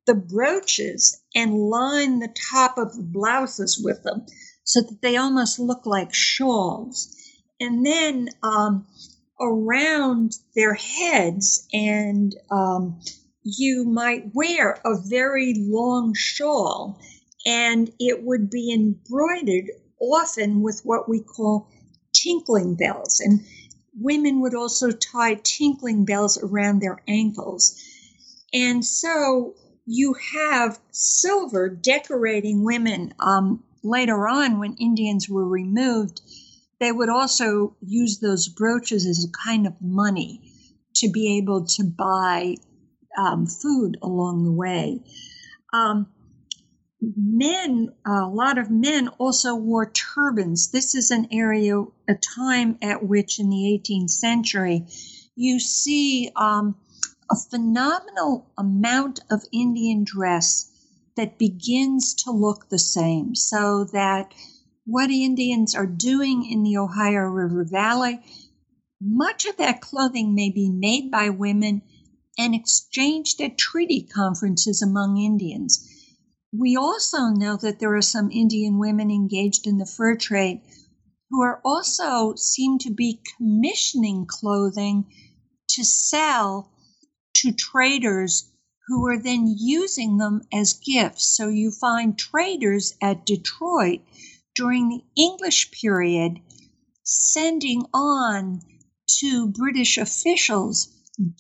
the 0.06 0.16
brooches 0.16 1.22
and 1.36 1.70
line 1.70 2.20
the 2.20 2.34
top 2.52 2.78
of 2.78 2.96
the 2.96 3.04
blouses 3.04 3.80
with 3.84 4.04
them 4.04 4.26
so 4.64 4.82
that 4.82 5.02
they 5.02 5.18
almost 5.18 5.60
look 5.60 5.86
like 5.86 6.14
shawls. 6.14 7.16
And 7.60 7.86
then 7.86 8.30
um, 8.42 8.88
around 9.40 10.34
their 10.56 10.74
heads, 10.74 11.68
and 11.72 12.36
um, 12.52 13.00
you 13.44 13.86
might 13.86 14.34
wear 14.34 14.80
a 14.86 14.96
very 15.06 15.54
long 15.58 16.14
shawl, 16.16 17.00
and 17.46 17.92
it 18.00 18.24
would 18.24 18.50
be 18.50 18.72
embroidered 18.74 19.70
often 20.00 20.62
with 20.62 20.82
what 20.84 21.10
we 21.10 21.22
call 21.22 21.68
tinkling 22.14 22.76
bells. 22.76 23.20
And 23.20 23.42
women 24.00 24.42
would 24.42 24.56
also 24.56 24.92
tie 24.92 25.36
tinkling 25.36 26.06
bells 26.06 26.38
around 26.38 26.82
their 26.82 27.02
ankles. 27.08 27.80
And 28.54 28.84
so 28.86 29.56
you 29.86 30.16
have 30.34 30.80
silver 30.92 31.70
decorating 31.70 32.64
women. 32.64 33.14
Um, 33.20 33.64
later 33.84 34.28
on, 34.28 34.60
when 34.60 34.76
Indians 34.76 35.28
were 35.28 35.48
removed, 35.48 36.22
they 36.80 36.92
would 36.92 37.10
also 37.10 37.76
use 37.82 38.20
those 38.20 38.48
brooches 38.48 39.06
as 39.06 39.26
a 39.26 39.46
kind 39.46 39.68
of 39.68 39.74
money 39.82 40.42
to 40.96 41.10
be 41.10 41.38
able 41.38 41.66
to 41.66 41.84
buy 41.84 42.56
um, 43.18 43.48
food 43.48 43.98
along 44.02 44.46
the 44.46 44.52
way. 44.52 45.02
Um, 45.74 46.08
men, 47.18 47.94
a 48.06 48.26
lot 48.28 48.58
of 48.58 48.70
men 48.72 49.10
also 49.10 49.56
wore 49.56 49.92
turbans. 49.92 50.72
This 50.72 50.96
is 50.96 51.12
an 51.12 51.28
area, 51.32 51.82
a 52.08 52.16
time 52.16 52.78
at 52.82 53.06
which 53.06 53.39
in 53.39 53.50
the 53.50 53.82
18th 53.84 54.10
century, 54.10 54.86
you 55.36 55.60
see 55.60 56.32
um, 56.36 56.76
a 57.30 57.36
phenomenal 57.36 58.52
amount 58.58 59.20
of 59.30 59.44
Indian 59.52 60.04
dress 60.04 60.70
that 61.18 61.38
begins 61.38 62.13
to 62.13 62.32
look 62.32 62.70
the 62.70 62.80
same. 62.80 63.36
So 63.36 63.86
that 63.94 64.34
what 64.86 65.10
Indians 65.10 65.76
are 65.76 65.86
doing 65.86 66.46
in 66.46 66.63
the 66.63 66.78
Ohio 66.78 67.22
River 67.22 67.63
Valley, 67.63 68.20
much 69.02 69.46
of 69.46 69.58
that 69.58 69.82
clothing 69.82 70.36
may 70.36 70.50
be 70.50 70.70
made 70.70 71.12
by 71.12 71.30
women 71.30 71.82
and 72.38 72.56
exchanged 72.56 73.42
at 73.42 73.58
treaty 73.58 74.02
conferences 74.02 74.82
among 74.82 75.18
Indians. 75.18 75.89
We 76.56 76.78
also 76.78 77.30
know 77.30 77.58
that 77.58 77.80
there 77.80 77.96
are 77.96 78.02
some 78.04 78.30
Indian 78.30 78.78
women 78.78 79.10
engaged 79.10 79.66
in 79.66 79.80
the 79.80 79.88
fur 79.88 80.16
trade 80.16 80.62
who 81.32 81.42
are 81.42 81.60
also 81.66 82.36
seem 82.36 82.78
to 82.80 82.92
be 82.92 83.24
commissioning 83.38 84.28
clothing 84.28 85.06
to 85.70 85.84
sell 85.84 86.72
to 87.38 87.52
traders 87.52 88.52
who 88.88 89.08
are 89.08 89.18
then 89.18 89.48
using 89.58 90.18
them 90.18 90.42
as 90.54 90.74
gifts. 90.74 91.26
So 91.36 91.48
you 91.48 91.72
find 91.72 92.18
traders 92.20 92.94
at 93.02 93.26
Detroit 93.26 94.02
during 94.54 94.89
the 94.89 95.04
English 95.16 95.72
period 95.72 96.39
sending 97.02 97.84
on 97.94 98.62
to 99.20 99.48
British 99.48 99.98
officials 99.98 100.89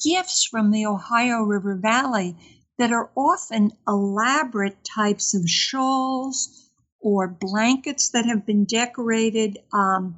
gifts 0.03 0.43
from 0.43 0.71
the 0.71 0.87
Ohio 0.87 1.43
River 1.43 1.75
Valley 1.75 2.35
that 2.77 2.91
are 2.91 3.11
often 3.15 3.71
elaborate 3.87 4.83
types 4.83 5.33
of 5.33 5.49
shawls 5.49 6.69
or 6.99 7.27
blankets 7.27 8.09
that 8.09 8.25
have 8.25 8.45
been 8.45 8.65
decorated. 8.65 9.59
Um, 9.73 10.17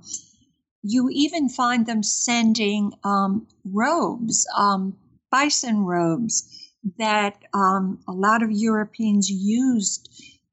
you 0.83 1.09
even 1.11 1.49
find 1.49 1.85
them 1.85 2.03
sending 2.03 2.93
um, 3.03 3.47
robes, 3.63 4.47
um, 4.55 4.95
bison 5.31 5.79
robes, 5.79 6.71
that 6.99 7.37
um, 7.53 7.99
a 8.07 8.11
lot 8.11 8.43
of 8.43 8.51
Europeans 8.51 9.29
used 9.29 10.09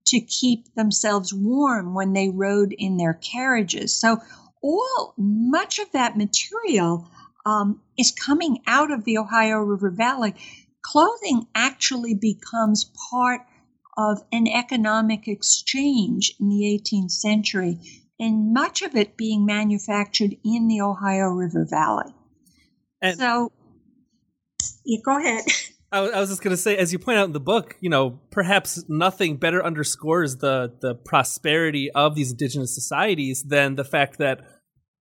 to 0.06 0.20
keep 0.20 0.74
themselves 0.74 1.32
warm 1.32 1.94
when 1.94 2.14
they 2.14 2.30
rode 2.30 2.72
in 2.72 2.96
their 2.96 3.14
carriages. 3.14 3.94
So, 3.94 4.18
all 4.62 5.12
much 5.16 5.78
of 5.78 5.90
that 5.92 6.16
material 6.16 7.08
um, 7.44 7.80
is 7.98 8.12
coming 8.12 8.60
out 8.66 8.90
of 8.90 9.04
the 9.04 9.18
Ohio 9.18 9.58
River 9.58 9.90
Valley. 9.90 10.34
Clothing 10.82 11.46
actually 11.54 12.14
becomes 12.14 12.90
part 13.10 13.42
of 13.96 14.22
an 14.32 14.46
economic 14.46 15.28
exchange 15.28 16.34
in 16.40 16.48
the 16.48 16.80
18th 16.82 17.10
century, 17.10 17.78
and 18.18 18.52
much 18.52 18.82
of 18.82 18.96
it 18.96 19.16
being 19.16 19.44
manufactured 19.46 20.36
in 20.44 20.68
the 20.68 20.80
Ohio 20.80 21.28
River 21.28 21.66
Valley. 21.68 22.12
And 23.00 23.18
so, 23.18 23.52
yeah, 24.84 25.00
go 25.04 25.18
ahead. 25.18 25.44
I, 25.92 25.98
I 25.98 26.20
was 26.20 26.30
just 26.30 26.42
going 26.42 26.52
to 26.52 26.56
say, 26.56 26.76
as 26.76 26.92
you 26.92 26.98
point 26.98 27.18
out 27.18 27.26
in 27.26 27.32
the 27.32 27.40
book, 27.40 27.76
you 27.80 27.90
know, 27.90 28.18
perhaps 28.30 28.82
nothing 28.88 29.36
better 29.36 29.64
underscores 29.64 30.36
the 30.36 30.72
the 30.80 30.94
prosperity 30.94 31.90
of 31.90 32.14
these 32.14 32.30
indigenous 32.30 32.74
societies 32.74 33.42
than 33.42 33.74
the 33.74 33.84
fact 33.84 34.18
that 34.18 34.40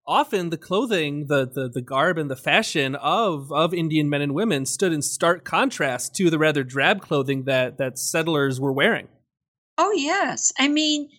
often 0.08 0.48
the 0.50 0.56
clothing, 0.56 1.26
the, 1.26 1.46
the 1.46 1.68
the 1.68 1.82
garb 1.82 2.18
and 2.18 2.30
the 2.30 2.36
fashion 2.36 2.96
of 2.96 3.52
of 3.52 3.74
Indian 3.74 4.08
men 4.08 4.22
and 4.22 4.34
women 4.34 4.66
stood 4.66 4.92
in 4.92 5.02
stark 5.02 5.44
contrast 5.44 6.14
to 6.16 6.30
the 6.30 6.38
rather 6.38 6.64
drab 6.64 7.02
clothing 7.02 7.44
that 7.44 7.78
that 7.78 7.98
settlers 7.98 8.58
were 8.58 8.72
wearing. 8.72 9.06
Oh 9.76 9.92
yes, 9.92 10.52
I 10.58 10.68
mean, 10.68 11.10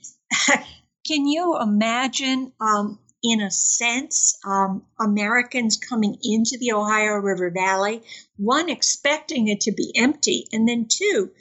can 1.08 1.28
you 1.28 1.58
imagine 1.62 2.52
um, 2.60 3.00
in 3.24 3.42
a 3.42 3.52
sense, 3.52 4.38
um, 4.46 4.84
Americans 5.00 5.78
coming 5.78 6.18
into 6.24 6.58
the 6.58 6.72
Ohio 6.72 7.16
River 7.16 7.52
Valley, 7.52 8.02
one, 8.38 8.70
expecting 8.70 9.48
it 9.48 9.62
to 9.62 9.72
be 9.72 9.92
empty, 9.96 10.48
and 10.52 10.68
then 10.68 10.88
two, 10.88 11.32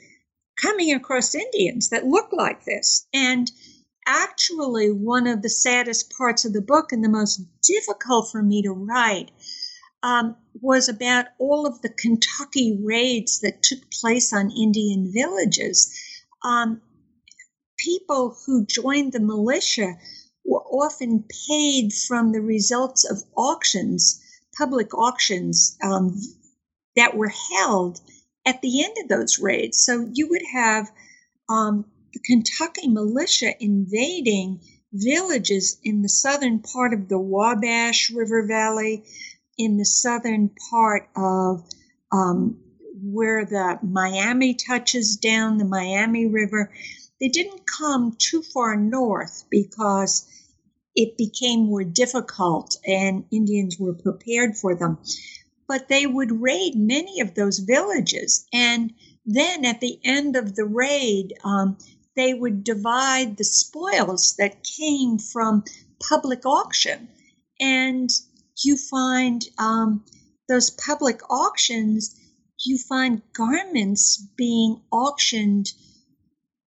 coming 0.60 0.92
across 0.92 1.34
Indians 1.34 1.90
that 1.90 2.04
look 2.04 2.32
like 2.32 2.64
this. 2.64 3.06
And 3.14 3.50
actually, 4.08 4.90
one 4.90 5.26
of 5.26 5.42
the 5.42 5.50
saddest 5.50 6.12
parts 6.16 6.44
of 6.44 6.52
the 6.52 6.62
book 6.62 6.90
and 6.90 7.04
the 7.04 7.08
most 7.08 7.42
difficult 7.62 8.30
for 8.32 8.42
me 8.42 8.62
to 8.62 8.72
write 8.72 9.30
um, 10.02 10.36
was 10.60 10.88
about 10.88 11.26
all 11.38 11.66
of 11.66 11.82
the 11.82 11.90
Kentucky 11.90 12.80
raids 12.82 13.40
that 13.40 13.62
took 13.62 13.90
place 13.90 14.32
on 14.32 14.50
Indian 14.50 15.12
villages. 15.12 15.94
Um, 16.42 16.80
people 17.76 18.36
who 18.46 18.64
joined 18.64 19.12
the 19.12 19.20
militia 19.20 19.94
were 20.44 20.64
often 20.64 21.24
paid 21.48 21.92
from 21.92 22.32
the 22.32 22.40
results 22.40 23.08
of 23.08 23.22
auctions, 23.36 24.20
public 24.56 24.94
auctions 24.94 25.76
um, 25.82 26.18
that 26.96 27.14
were 27.14 27.32
held 27.58 28.00
at 28.46 28.62
the 28.62 28.84
end 28.84 28.96
of 29.02 29.08
those 29.08 29.38
raids. 29.38 29.78
So 29.84 30.08
you 30.12 30.28
would 30.30 30.42
have 30.52 30.90
um, 31.50 31.84
the 32.12 32.20
Kentucky 32.20 32.88
militia 32.88 33.52
invading 33.60 34.60
villages 34.92 35.78
in 35.82 36.02
the 36.02 36.08
southern 36.08 36.60
part 36.60 36.94
of 36.94 37.08
the 37.08 37.18
Wabash 37.18 38.10
River 38.10 38.46
Valley, 38.46 39.04
in 39.58 39.76
the 39.76 39.84
southern 39.84 40.50
part 40.70 41.08
of 41.16 41.68
um, 42.12 42.58
where 43.02 43.44
the 43.44 43.78
Miami 43.82 44.54
touches 44.54 45.16
down 45.16 45.58
the 45.58 45.64
Miami 45.64 46.26
River. 46.26 46.72
They 47.20 47.28
didn't 47.28 47.62
come 47.66 48.16
too 48.18 48.42
far 48.42 48.76
north 48.76 49.44
because 49.50 50.26
it 50.94 51.16
became 51.16 51.66
more 51.66 51.84
difficult 51.84 52.76
and 52.86 53.24
Indians 53.30 53.76
were 53.78 53.94
prepared 53.94 54.56
for 54.56 54.74
them. 54.74 54.98
But 55.66 55.88
they 55.88 56.06
would 56.06 56.40
raid 56.40 56.74
many 56.76 57.20
of 57.20 57.34
those 57.34 57.58
villages. 57.58 58.46
And 58.52 58.94
then 59.26 59.64
at 59.64 59.80
the 59.80 60.00
end 60.02 60.36
of 60.36 60.56
the 60.56 60.64
raid, 60.64 61.34
um, 61.44 61.76
they 62.18 62.34
would 62.34 62.64
divide 62.64 63.36
the 63.36 63.44
spoils 63.44 64.34
that 64.38 64.64
came 64.64 65.18
from 65.18 65.62
public 66.00 66.44
auction. 66.44 67.08
And 67.60 68.10
you 68.64 68.76
find 68.76 69.44
um, 69.56 70.04
those 70.48 70.68
public 70.68 71.20
auctions, 71.30 72.16
you 72.64 72.76
find 72.76 73.22
garments 73.32 74.20
being 74.36 74.82
auctioned 74.90 75.72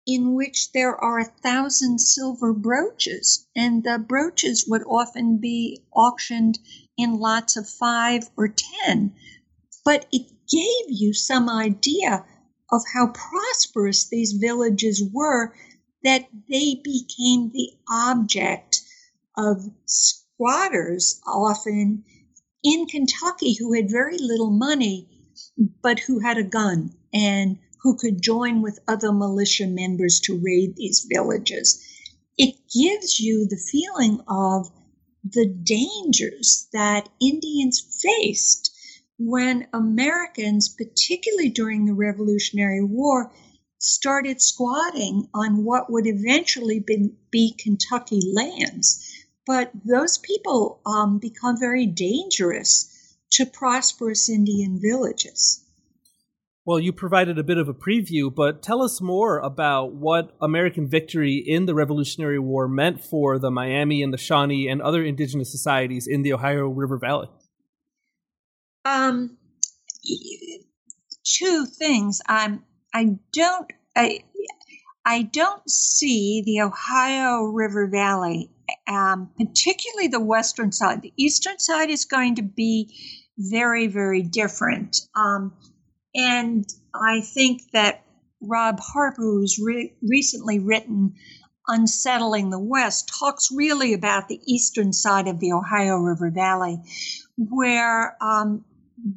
in 0.07 0.35
which 0.35 0.71
there 0.71 0.95
are 0.97 1.19
a 1.19 1.33
thousand 1.43 1.99
silver 1.99 2.53
brooches, 2.53 3.45
and 3.57 3.83
the 3.83 3.99
brooches 3.99 4.65
would 4.69 4.83
often 4.87 5.39
be 5.39 5.83
auctioned 5.93 6.61
in 6.97 7.19
lots 7.19 7.57
of 7.57 7.69
five 7.69 8.31
or 8.37 8.47
ten. 8.47 9.13
But 9.85 10.07
it 10.13 10.29
gave 10.49 10.87
you 10.89 11.13
some 11.13 11.49
idea 11.51 12.25
of 12.73 12.83
how 12.95 13.07
prosperous 13.09 14.09
these 14.09 14.33
villages 14.33 15.05
were 15.13 15.55
that 16.03 16.27
they 16.49 16.81
became 16.83 17.51
the 17.51 17.71
object 17.89 18.81
of 19.37 19.71
squatters 19.87 21.21
often 21.27 22.03
in 22.65 22.87
Kentucky 22.87 23.55
who 23.55 23.75
had 23.75 23.91
very 23.91 24.19
little 24.19 24.51
money 24.51 25.09
but 25.83 26.01
who 26.01 26.19
had 26.19 26.39
a 26.39 26.43
gun 26.43 26.95
and 27.13 27.59
who 27.83 27.97
could 27.97 28.23
join 28.23 28.63
with 28.63 28.79
other 28.89 29.13
militia 29.13 29.67
members 29.67 30.21
to 30.21 30.39
raid 30.39 30.77
these 30.77 31.07
villages. 31.11 31.85
It 32.39 32.55
gives 32.73 33.21
you 33.21 33.47
the 33.47 33.57
feeling 33.57 34.21
of 34.29 34.71
the 35.25 35.47
dangers 35.47 36.69
that 36.73 37.09
Indians 37.21 37.81
faced 38.03 38.72
when 39.27 39.67
Americans, 39.73 40.69
particularly 40.69 41.51
during 41.51 41.85
the 41.85 41.95
Revolutionary 41.95 42.85
War, 42.85 43.33
started 43.79 44.41
squatting 44.41 45.29
on 45.35 45.65
what 45.65 45.91
would 45.91 46.07
eventually 46.07 46.81
be, 46.81 47.11
be 47.31 47.55
Kentucky 47.59 48.21
lands. 48.33 49.25
But 49.47 49.73
those 49.85 50.19
people 50.19 50.81
um, 50.87 51.19
become 51.19 51.59
very 51.59 51.87
dangerous 51.87 53.17
to 53.33 53.47
prosperous 53.47 54.29
Indian 54.29 54.81
villages. 54.81 55.65
Well, 56.65 56.79
you 56.79 56.93
provided 56.93 57.39
a 57.39 57.43
bit 57.43 57.59
of 57.59 57.69
a 57.69 57.75
preview, 57.75 58.33
but 58.33 58.63
tell 58.63 58.83
us 58.83 59.01
more 59.01 59.41
about 59.41 59.95
what 59.95 60.37
American 60.41 60.87
victory 60.87 61.35
in 61.45 61.67
the 61.67 61.75
Revolutionary 61.75 62.39
War 62.39 62.69
meant 62.69 63.03
for 63.03 63.41
the 63.41 63.51
Miami 63.51 64.01
and 64.01 64.13
the 64.13 64.19
Shawnee 64.19 64.69
and 64.69 64.81
other 64.81 65.03
indigenous 65.03 65.51
societies 65.51 66.07
in 66.07 66.23
the 66.23 66.33
Ohio 66.33 66.69
River 66.69 66.99
Valley. 66.99 67.29
Um, 68.85 69.37
two 71.25 71.67
things. 71.67 72.21
Um, 72.29 72.65
I 72.95 73.17
don't. 73.33 73.71
I, 73.97 74.25
I 75.05 75.23
don't 75.23 75.69
see 75.69 76.43
the 76.47 76.63
Ohio 76.63 77.43
River 77.43 77.89
Valley, 77.89 78.51
um, 78.87 79.31
particularly 79.37 80.09
the 80.09 80.21
western 80.21 80.73
side. 80.73 81.03
The 81.03 81.13
eastern 81.17 81.59
side 81.59 81.91
is 81.91 82.05
going 82.05 82.37
to 82.37 82.43
be 82.43 82.95
very, 83.37 83.89
very 83.89 84.23
different. 84.23 85.01
Um, 85.17 85.55
and 86.15 86.65
I 86.95 87.21
think 87.21 87.63
that 87.73 88.05
Rob 88.41 88.79
Harper, 88.81 89.23
who's 89.23 89.59
re- 89.59 89.95
recently 90.03 90.59
written 90.61 91.15
Unsettling 91.67 92.51
the 92.51 92.59
West, 92.59 93.11
talks 93.19 93.51
really 93.53 93.95
about 93.95 94.29
the 94.29 94.41
eastern 94.47 94.93
side 94.93 95.29
of 95.29 95.41
the 95.41 95.53
Ohio 95.53 95.97
River 95.97 96.31
Valley, 96.31 96.79
where 97.37 98.17
um, 98.23 98.65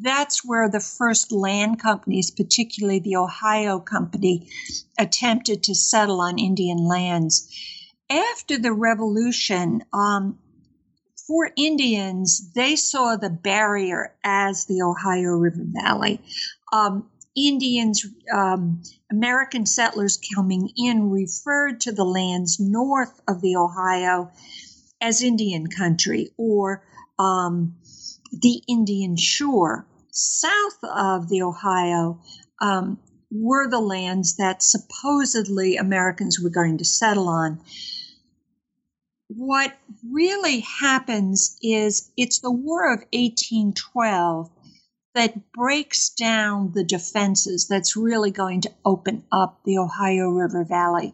that's 0.02 0.44
where 0.44 0.70
the 0.70 0.80
first 0.80 1.32
land 1.32 1.80
companies, 1.80 2.32
particularly 2.32 3.00
the 3.00 3.18
Ohio 3.18 3.80
Company, 3.80 4.50
attempted 4.98 5.64
to 5.64 5.76
settle 5.76 6.22
on 6.22 6.40
Indian 6.40 6.78
lands. 6.78 7.52
After 8.10 8.58
the 8.58 8.74
Revolution, 8.74 9.84
um, 9.94 10.40
for 11.28 11.50
Indians, 11.56 12.52
they 12.54 12.76
saw 12.76 13.16
the 13.16 13.30
barrier 13.32 14.16
as 14.24 14.66
the 14.66 14.84
Ohio 14.84 15.32
River 15.32 15.64
Valley 15.66 16.22
um, 16.72 17.10
Indians, 17.36 18.06
um, 18.34 18.82
American 19.12 19.66
settlers 19.66 20.20
coming 20.36 20.70
in 20.78 21.10
referred 21.10 21.82
to 21.82 21.92
the 21.92 22.06
lands 22.06 22.60
north 22.60 23.22
of 23.28 23.42
the 23.42 23.58
Ohio 23.58 24.32
as 25.02 25.22
Indian 25.22 25.68
country 25.68 26.32
or 26.38 26.84
um, 27.20 27.76
the 28.42 28.62
Indian 28.68 29.18
shore. 29.18 29.86
South 30.12 30.84
of 30.84 31.30
the 31.30 31.42
Ohio 31.42 32.22
um, 32.62 33.00
were 33.32 33.70
the 33.70 33.80
lands 33.80 34.38
that 34.38 34.64
supposedly 34.64 35.76
Americans 35.76 36.40
were 36.40 36.50
going 36.50 36.78
to 36.78 36.86
settle 36.86 37.28
on. 37.28 37.62
What 39.28 39.76
really 40.10 40.60
happens 40.60 41.58
is 41.62 42.12
it's 42.16 42.40
the 42.40 42.52
War 42.52 42.94
of 42.94 43.00
1812 43.12 44.50
that 45.16 45.52
breaks 45.54 46.10
down 46.10 46.72
the 46.74 46.84
defenses 46.84 47.68
that's 47.68 47.96
really 47.96 48.32
going 48.32 48.62
to 48.62 48.72
open 48.84 49.24
up 49.32 49.62
the 49.64 49.78
Ohio 49.78 50.30
River 50.30 50.66
Valley. 50.66 51.14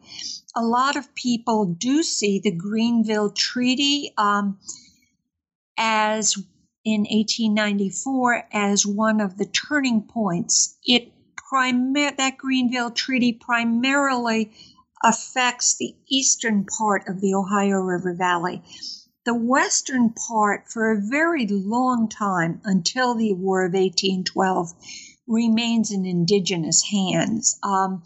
A 0.56 0.64
lot 0.64 0.96
of 0.96 1.14
people 1.16 1.66
do 1.66 2.04
see 2.04 2.40
the 2.40 2.52
Greenville 2.52 3.30
Treaty 3.30 4.12
um, 4.18 4.60
as 5.78 6.36
in 6.84 7.02
1894 7.02 8.48
as 8.52 8.86
one 8.86 9.22
of 9.22 9.38
the 9.38 9.46
turning 9.46 10.02
points. 10.02 10.78
It 10.86 11.12
primar- 11.38 12.18
that 12.18 12.38
Greenville 12.38 12.92
Treaty 12.92 13.34
primarily 13.34 14.52
affects 15.04 15.78
the 15.78 15.96
eastern 16.10 16.66
part 16.66 17.08
of 17.08 17.22
the 17.22 17.34
Ohio 17.34 17.80
River 17.80 18.14
Valley 18.14 18.64
the 19.26 19.34
western 19.36 20.10
part 20.10 20.68
for 20.68 20.92
a 20.92 21.02
very 21.02 21.46
long 21.48 22.10
time 22.10 22.60
until 22.64 23.14
the 23.14 23.34
War 23.34 23.66
of 23.66 23.74
1812 23.74 24.74
remains 25.28 25.92
in 25.92 26.06
indigenous 26.06 26.84
hands. 26.84 27.60
Um, 27.62 28.04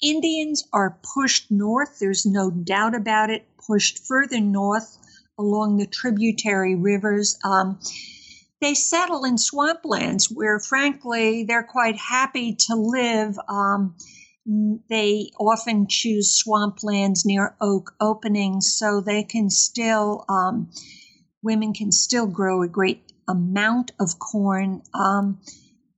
Indians 0.00 0.64
are 0.72 0.98
pushed 1.14 1.50
north, 1.50 1.98
there's 1.98 2.24
no 2.26 2.50
doubt 2.50 2.94
about 2.94 3.30
it, 3.30 3.46
pushed 3.66 4.06
further 4.06 4.40
north 4.40 4.98
along 5.38 5.76
the 5.76 5.86
tributary 5.86 6.74
rivers. 6.74 7.38
Um, 7.44 7.78
they 8.62 8.74
settle 8.74 9.24
in 9.24 9.34
swamplands 9.34 10.32
where, 10.32 10.60
frankly, 10.60 11.42
they're 11.42 11.64
quite 11.64 11.96
happy 11.96 12.54
to 12.54 12.76
live. 12.76 13.36
Um, 13.48 13.96
they 14.88 15.30
often 15.38 15.88
choose 15.88 16.40
swamplands 16.42 17.26
near 17.26 17.56
oak 17.60 17.92
openings 18.00 18.74
so 18.76 19.00
they 19.00 19.24
can 19.24 19.50
still, 19.50 20.24
um, 20.28 20.70
women 21.42 21.74
can 21.74 21.90
still 21.90 22.26
grow 22.28 22.62
a 22.62 22.68
great 22.68 23.12
amount 23.28 23.90
of 23.98 24.20
corn. 24.20 24.82
Um, 24.94 25.40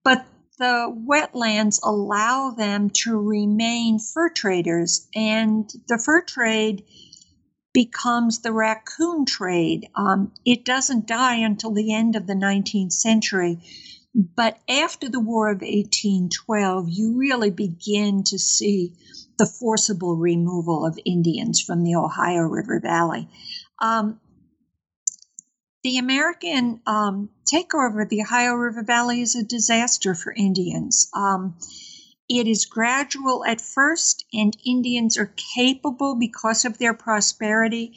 but 0.02 0.24
the 0.58 0.94
wetlands 1.06 1.80
allow 1.84 2.54
them 2.56 2.88
to 3.02 3.18
remain 3.18 3.98
fur 3.98 4.30
traders, 4.30 5.06
and 5.14 5.70
the 5.88 5.98
fur 5.98 6.22
trade 6.22 6.84
becomes 7.74 8.38
the 8.38 8.52
raccoon 8.52 9.26
trade. 9.26 9.88
Um, 9.94 10.32
it 10.46 10.64
doesn't 10.64 11.06
die 11.06 11.36
until 11.36 11.72
the 11.72 11.92
end 11.92 12.16
of 12.16 12.26
the 12.26 12.34
19th 12.34 12.92
century. 12.92 13.58
But 14.14 14.58
after 14.68 15.08
the 15.08 15.20
War 15.20 15.50
of 15.50 15.60
1812, 15.60 16.88
you 16.88 17.18
really 17.18 17.50
begin 17.50 18.22
to 18.24 18.38
see 18.38 18.94
the 19.38 19.46
forcible 19.46 20.16
removal 20.16 20.86
of 20.86 20.98
Indians 21.04 21.60
from 21.60 21.82
the 21.82 21.96
Ohio 21.96 22.42
River 22.42 22.78
Valley. 22.78 23.28
Um, 23.82 24.20
the 25.82 25.98
American 25.98 26.80
um, 26.86 27.28
takeover 27.52 28.04
of 28.04 28.08
the 28.08 28.22
Ohio 28.22 28.54
River 28.54 28.84
Valley 28.84 29.20
is 29.20 29.34
a 29.34 29.42
disaster 29.42 30.14
for 30.14 30.32
Indians. 30.32 31.10
Um, 31.12 31.56
it 32.34 32.48
is 32.48 32.64
gradual 32.64 33.44
at 33.44 33.60
first, 33.60 34.24
and 34.32 34.56
Indians 34.66 35.16
are 35.16 35.32
capable 35.54 36.16
because 36.16 36.64
of 36.64 36.78
their 36.78 36.94
prosperity 36.94 37.94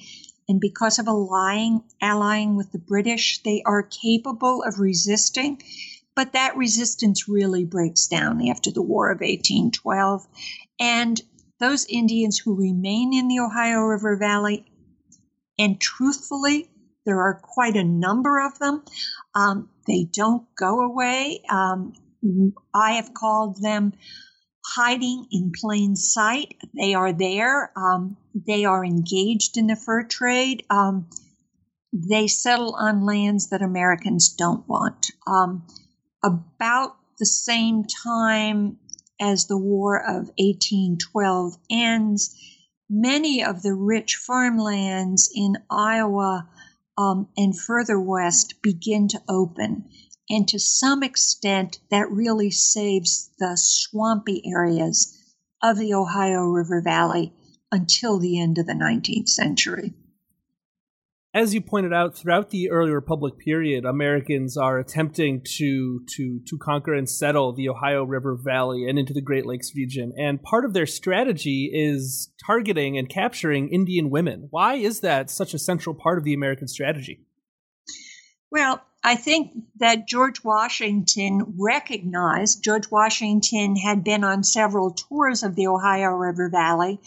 and 0.48 0.62
because 0.62 1.00
of 1.00 1.08
allying, 1.08 1.84
allying 2.02 2.56
with 2.56 2.72
the 2.72 2.80
British, 2.80 3.42
they 3.44 3.62
are 3.66 3.84
capable 3.84 4.64
of 4.64 4.80
resisting. 4.80 5.62
But 6.16 6.34
that 6.34 6.56
resistance 6.56 7.28
really 7.28 7.66
breaks 7.66 8.08
down 8.08 8.48
after 8.48 8.72
the 8.72 8.82
War 8.82 9.10
of 9.10 9.22
1812. 9.22 10.26
And 10.80 11.22
those 11.60 11.86
Indians 11.90 12.38
who 12.38 12.56
remain 12.56 13.14
in 13.14 13.28
the 13.28 13.40
Ohio 13.40 13.82
River 13.82 14.18
Valley, 14.18 14.66
and 15.60 15.82
truthfully, 15.82 16.70
there 17.06 17.22
are 17.22 17.40
quite 17.42 17.76
a 17.76 17.84
number 17.84 18.40
of 18.40 18.58
them, 18.60 18.84
um, 19.34 19.70
they 19.88 20.04
don't 20.04 20.44
go 20.56 20.82
away. 20.82 21.42
Um, 21.50 21.94
I 22.74 22.94
have 22.94 23.14
called 23.14 23.62
them 23.62 23.94
hiding 24.76 25.28
in 25.32 25.52
plain 25.60 25.96
sight. 25.96 26.56
They 26.76 26.94
are 26.94 27.14
there. 27.14 27.72
Um, 27.76 28.18
they 28.36 28.66
are 28.66 28.84
engaged 28.84 29.58
in 29.58 29.68
the 29.68 29.76
fur 29.76 30.04
trade. 30.04 30.66
Um, 30.70 31.08
they 31.94 32.28
settle 32.28 32.76
on 32.76 33.06
lands 33.06 33.50
that 33.50 33.62
Americans 33.62 34.36
don't 34.36 34.68
want. 34.68 35.08
Um, 35.26 35.66
about 36.24 36.98
the 37.18 37.26
same 37.26 37.86
time 37.86 38.78
as 39.20 39.46
the 39.46 39.58
War 39.58 40.00
of 40.00 40.32
1812 40.38 41.58
ends, 41.72 42.36
many 42.90 43.44
of 43.44 43.64
the 43.64 43.74
rich 43.74 44.16
farmlands 44.16 45.30
in 45.34 45.56
Iowa 45.72 46.48
um, 46.98 47.28
and 47.38 47.58
further 47.58 48.00
west 48.00 48.62
begin 48.62 49.08
to 49.10 49.22
open. 49.30 49.86
And 50.30 50.48
to 50.50 50.60
some 50.60 51.04
extent, 51.04 51.80
that 51.90 52.12
really 52.12 52.52
saves 52.52 53.30
the 53.40 53.56
swampy 53.56 54.44
areas 54.46 55.18
of 55.64 55.78
the 55.78 55.94
Ohio 55.94 56.44
River 56.44 56.82
Valley 56.82 57.34
until 57.72 58.20
the 58.20 58.40
end 58.40 58.58
of 58.58 58.68
the 58.68 58.74
19th 58.74 59.30
century 59.30 59.94
as 61.38 61.54
you 61.54 61.62
pointed 61.62 61.94
out, 61.94 62.18
throughout 62.18 62.50
the 62.50 62.72
early 62.72 62.90
Republic 62.90 63.38
period, 63.38 63.86
Americans 63.86 64.58
are 64.58 64.80
attempting 64.80 65.44
to 65.58 66.04
to 66.16 66.40
to 66.48 66.58
conquer 66.58 66.96
and 66.96 67.08
settle 67.08 67.54
the 67.54 67.70
Ohio 67.70 68.04
River 68.04 68.36
Valley 68.36 68.90
and 68.90 68.98
into 68.98 69.14
the 69.14 69.22
Great 69.22 69.46
Lakes 69.46 69.76
region. 69.76 70.14
And 70.18 70.42
part 70.42 70.66
of 70.66 70.74
their 70.74 70.88
strategy 70.88 71.70
is 71.72 72.34
targeting 72.44 72.98
and 72.98 73.08
capturing 73.08 73.70
Indian 73.70 74.10
women. 74.10 74.48
Why 74.50 74.76
is 74.76 75.02
that 75.02 75.30
such 75.30 75.54
a 75.54 75.60
central 75.60 75.94
part 75.94 76.18
of 76.18 76.24
the 76.24 76.34
American 76.34 76.68
strategy? 76.68 77.20
Well, 78.50 78.82
I 79.08 79.16
think 79.16 79.54
that 79.78 80.06
George 80.06 80.44
Washington 80.44 81.54
recognized, 81.58 82.62
George 82.62 82.92
Washington 82.92 83.78
had 83.78 84.04
been 84.04 84.26
on 84.26 84.44
several 84.44 84.92
tours 84.92 85.44
of 85.44 85.56
the 85.56 85.68
Ohio 85.68 86.10
River 86.10 86.50
Valley. 86.50 87.00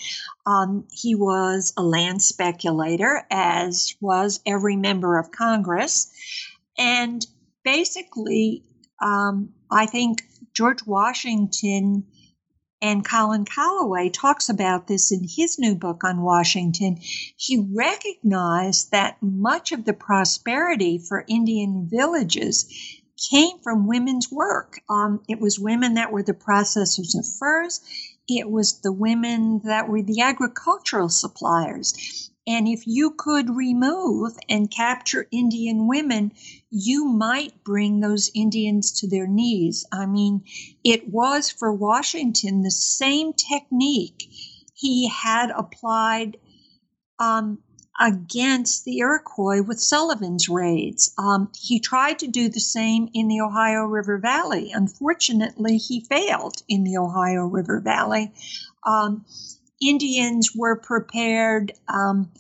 Um, 0.47 0.87
he 0.91 1.15
was 1.15 1.75
a 1.77 1.83
land 1.83 2.23
speculator, 2.23 3.27
as 3.31 3.97
was 4.01 4.41
every 4.47 4.77
member 4.77 5.19
of 5.19 5.31
Congress. 5.31 6.11
And 6.79 7.27
basically, 7.65 8.65
um, 9.03 9.51
I 9.71 9.85
think 9.85 10.23
George 10.55 10.87
Washington 10.87 12.07
and 12.83 13.05
Colin 13.05 13.45
Calloway 13.45 14.09
talks 14.09 14.49
about 14.49 14.87
this 14.87 15.13
in 15.13 15.27
his 15.29 15.59
new 15.59 15.75
book 15.75 16.03
on 16.03 16.23
Washington. 16.23 16.99
He 17.37 17.67
recognized 17.75 18.91
that 18.91 19.19
much 19.23 19.73
of 19.73 19.85
the 19.85 19.93
prosperity 19.93 20.99
for 20.99 21.25
Indian 21.29 21.87
villages 21.91 22.67
came 23.31 23.59
from 23.59 23.87
women's 23.87 24.33
work. 24.33 24.81
Um, 24.89 25.23
it 25.29 25.41
was 25.41 25.59
women 25.59 25.95
that 25.95 26.11
were 26.11 26.23
the 26.23 26.33
processors 26.33 27.19
of 27.19 27.27
furs. 27.39 27.81
It 28.27 28.51
was 28.51 28.81
the 28.81 28.93
women 28.93 29.61
that 29.65 29.89
were 29.89 30.03
the 30.03 30.23
agricultural 30.23 31.11
suppliers. 31.11 32.30
And 32.51 32.67
if 32.67 32.85
you 32.85 33.13
could 33.13 33.49
remove 33.49 34.37
and 34.49 34.69
capture 34.69 35.29
Indian 35.31 35.87
women, 35.87 36.33
you 36.69 37.05
might 37.05 37.63
bring 37.63 38.01
those 38.01 38.29
Indians 38.35 38.91
to 39.01 39.09
their 39.09 39.29
knees. 39.29 39.87
I 39.93 40.07
mean, 40.07 40.43
it 40.83 41.09
was 41.09 41.49
for 41.49 41.73
Washington 41.73 42.63
the 42.63 42.73
same 42.73 43.35
technique 43.35 44.29
he 44.75 45.09
had 45.09 45.51
applied 45.51 46.39
um, 47.21 47.59
against 48.01 48.85
the 48.85 48.99
Iroquois 48.99 49.63
with 49.63 49.79
Sullivan's 49.79 50.49
raids. 50.49 51.15
Um, 51.19 51.53
he 51.57 51.79
tried 51.79 52.19
to 52.21 52.27
do 52.27 52.49
the 52.49 52.59
same 52.59 53.11
in 53.15 53.29
the 53.29 53.43
Ohio 53.43 53.85
River 53.85 54.19
Valley. 54.19 54.73
Unfortunately, 54.73 55.77
he 55.77 56.01
failed 56.01 56.63
in 56.67 56.83
the 56.83 56.97
Ohio 56.97 57.45
River 57.45 57.79
Valley. 57.79 58.33
Um, 58.85 59.25
Indians 59.81 60.51
were 60.55 60.77
prepared 60.77 61.73
um, 61.89 62.31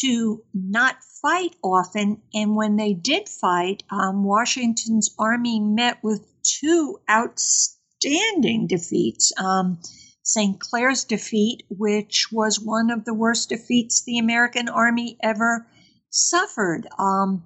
to 0.00 0.42
not 0.52 0.96
fight 1.22 1.56
often, 1.62 2.22
and 2.32 2.56
when 2.56 2.76
they 2.76 2.94
did 2.94 3.28
fight, 3.28 3.82
um, 3.90 4.24
Washington's 4.24 5.14
army 5.18 5.60
met 5.60 6.02
with 6.02 6.26
two 6.42 6.98
outstanding 7.10 8.66
defeats. 8.66 9.32
Um, 9.38 9.78
St. 10.22 10.58
Clair's 10.58 11.04
defeat, 11.04 11.64
which 11.68 12.28
was 12.32 12.58
one 12.58 12.90
of 12.90 13.04
the 13.04 13.14
worst 13.14 13.50
defeats 13.50 14.04
the 14.04 14.18
American 14.18 14.68
army 14.68 15.18
ever 15.22 15.66
suffered. 16.08 16.86
Um, 16.98 17.44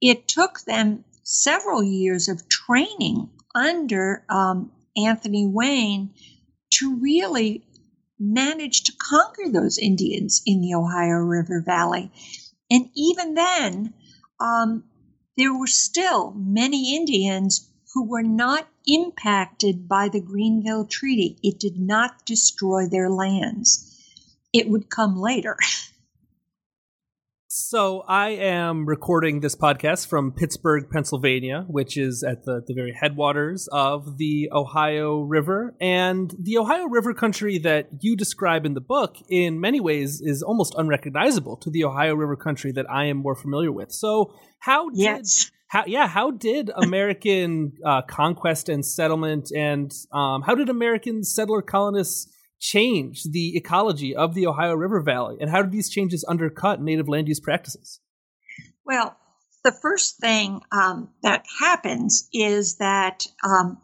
it 0.00 0.28
took 0.28 0.60
them 0.60 1.04
several 1.24 1.82
years 1.82 2.28
of 2.28 2.48
training 2.48 3.30
under 3.54 4.24
um, 4.28 4.70
Anthony 4.96 5.46
Wayne 5.46 6.10
to 6.74 6.96
really 6.96 7.64
managed 8.20 8.86
to 8.86 8.92
conquer 8.98 9.48
those 9.48 9.78
Indians 9.78 10.42
in 10.44 10.60
the 10.60 10.74
Ohio 10.74 11.16
River 11.16 11.62
Valley. 11.64 12.12
And 12.70 12.90
even 12.94 13.34
then, 13.34 13.94
um, 14.38 14.84
there 15.36 15.56
were 15.56 15.66
still 15.66 16.32
many 16.32 16.94
Indians 16.94 17.68
who 17.94 18.04
were 18.04 18.22
not 18.22 18.68
impacted 18.86 19.88
by 19.88 20.08
the 20.08 20.20
Greenville 20.20 20.84
Treaty. 20.84 21.38
It 21.42 21.58
did 21.58 21.78
not 21.78 22.24
destroy 22.26 22.86
their 22.86 23.10
lands. 23.10 23.86
It 24.52 24.68
would 24.68 24.90
come 24.90 25.16
later. 25.18 25.56
So 27.68 28.04
I 28.08 28.30
am 28.30 28.86
recording 28.86 29.40
this 29.40 29.54
podcast 29.54 30.06
from 30.06 30.32
Pittsburgh, 30.32 30.88
Pennsylvania, 30.90 31.66
which 31.68 31.98
is 31.98 32.24
at 32.24 32.44
the, 32.44 32.62
the 32.66 32.72
very 32.72 32.92
headwaters 32.98 33.68
of 33.70 34.16
the 34.16 34.48
Ohio 34.50 35.20
River. 35.20 35.74
And 35.78 36.34
the 36.38 36.56
Ohio 36.56 36.86
River 36.86 37.12
country 37.12 37.58
that 37.58 37.88
you 38.00 38.16
describe 38.16 38.64
in 38.64 38.72
the 38.72 38.80
book, 38.80 39.16
in 39.28 39.60
many 39.60 39.78
ways, 39.78 40.22
is 40.22 40.42
almost 40.42 40.74
unrecognizable 40.76 41.58
to 41.58 41.70
the 41.70 41.84
Ohio 41.84 42.14
River 42.14 42.34
country 42.34 42.72
that 42.72 42.90
I 42.90 43.06
am 43.06 43.18
more 43.18 43.34
familiar 43.34 43.70
with. 43.70 43.92
So 43.92 44.32
how 44.58 44.88
did 44.88 44.98
yes. 44.98 45.50
how 45.68 45.84
yeah 45.86 46.08
how 46.08 46.30
did 46.30 46.70
American 46.74 47.72
uh, 47.84 48.02
conquest 48.02 48.70
and 48.70 48.84
settlement 48.84 49.50
and 49.54 49.92
um, 50.12 50.42
how 50.42 50.54
did 50.54 50.70
American 50.70 51.22
settler 51.24 51.60
colonists 51.60 52.32
change 52.60 53.24
the 53.24 53.56
ecology 53.56 54.14
of 54.14 54.34
the 54.34 54.46
Ohio 54.46 54.74
River 54.74 55.00
Valley? 55.00 55.38
And 55.40 55.50
how 55.50 55.62
did 55.62 55.72
these 55.72 55.88
changes 55.88 56.24
undercut 56.28 56.80
native 56.80 57.08
land 57.08 57.28
use 57.28 57.40
practices? 57.40 58.00
Well, 58.84 59.16
the 59.64 59.72
first 59.72 60.18
thing 60.18 60.60
um, 60.70 61.10
that 61.22 61.44
happens 61.60 62.28
is 62.32 62.76
that 62.76 63.26
um, 63.44 63.78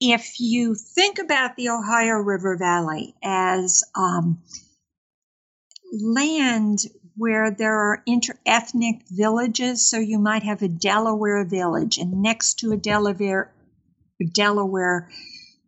if 0.00 0.38
you 0.38 0.74
think 0.74 1.18
about 1.18 1.56
the 1.56 1.70
Ohio 1.70 2.16
River 2.16 2.56
Valley 2.56 3.14
as 3.22 3.82
um, 3.96 4.42
land 6.00 6.80
where 7.16 7.50
there 7.50 7.74
are 7.74 8.02
interethnic 8.08 9.02
villages. 9.10 9.86
So 9.86 9.98
you 9.98 10.18
might 10.18 10.42
have 10.42 10.62
a 10.62 10.68
Delaware 10.68 11.44
village, 11.44 11.98
and 11.98 12.22
next 12.22 12.58
to 12.60 12.72
a 12.72 12.76
Delaware 12.76 13.52
Delaware 14.32 15.10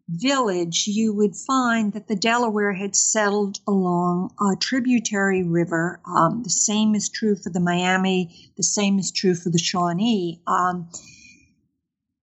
village, 0.09 0.87
you 0.87 1.13
would 1.15 1.35
find 1.35 1.93
that 1.93 2.09
the 2.09 2.17
Delaware 2.17 2.73
had 2.73 2.95
settled 2.95 3.59
along 3.67 4.33
a 4.41 4.57
tributary 4.57 5.43
river. 5.43 6.01
Um, 6.07 6.43
the 6.43 6.51
same 6.51 6.95
is 6.95 7.09
true 7.09 7.37
for 7.37 7.51
the 7.51 7.61
Miami, 7.61 8.51
the 8.57 8.63
same 8.63 8.99
is 8.99 9.11
true 9.11 9.35
for 9.35 9.51
the 9.51 9.59
Shawnee. 9.59 10.41
Um, 10.47 10.89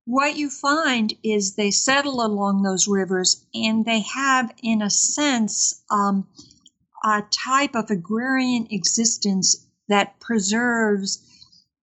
what 0.06 0.38
you 0.38 0.50
find 0.50 1.14
is 1.24 1.56
they 1.56 1.72
settle 1.72 2.26
along 2.26 2.62
those 2.62 2.88
rivers 2.88 3.46
and 3.54 3.86
they 3.86 4.02
have, 4.02 4.54
in 4.62 4.82
a 4.82 4.90
sense, 4.90 5.82
um, 5.90 6.28
a 7.04 7.24
type 7.32 7.76
of 7.76 7.90
agrarian 7.90 8.68
existence 8.70 9.66
that 9.88 10.20
preserves 10.20 11.20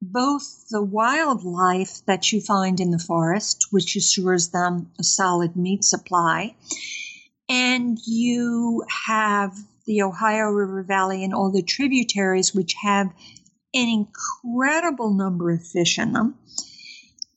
both 0.02 0.68
the 0.70 0.82
wildlife 0.82 2.04
that 2.06 2.32
you 2.32 2.40
find 2.40 2.80
in 2.80 2.90
the 2.90 2.98
forest, 2.98 3.66
which 3.70 3.96
assures 3.96 4.48
them 4.48 4.90
a 4.98 5.04
solid 5.04 5.56
meat 5.56 5.84
supply, 5.84 6.54
and 7.48 7.98
you 8.06 8.84
have 9.06 9.54
the 9.86 10.02
Ohio 10.02 10.46
River 10.46 10.82
Valley 10.82 11.24
and 11.24 11.34
all 11.34 11.50
the 11.50 11.62
tributaries, 11.62 12.54
which 12.54 12.74
have 12.80 13.08
an 13.74 13.88
incredible 13.88 15.12
number 15.12 15.50
of 15.50 15.66
fish 15.66 15.98
in 15.98 16.12
them. 16.12 16.36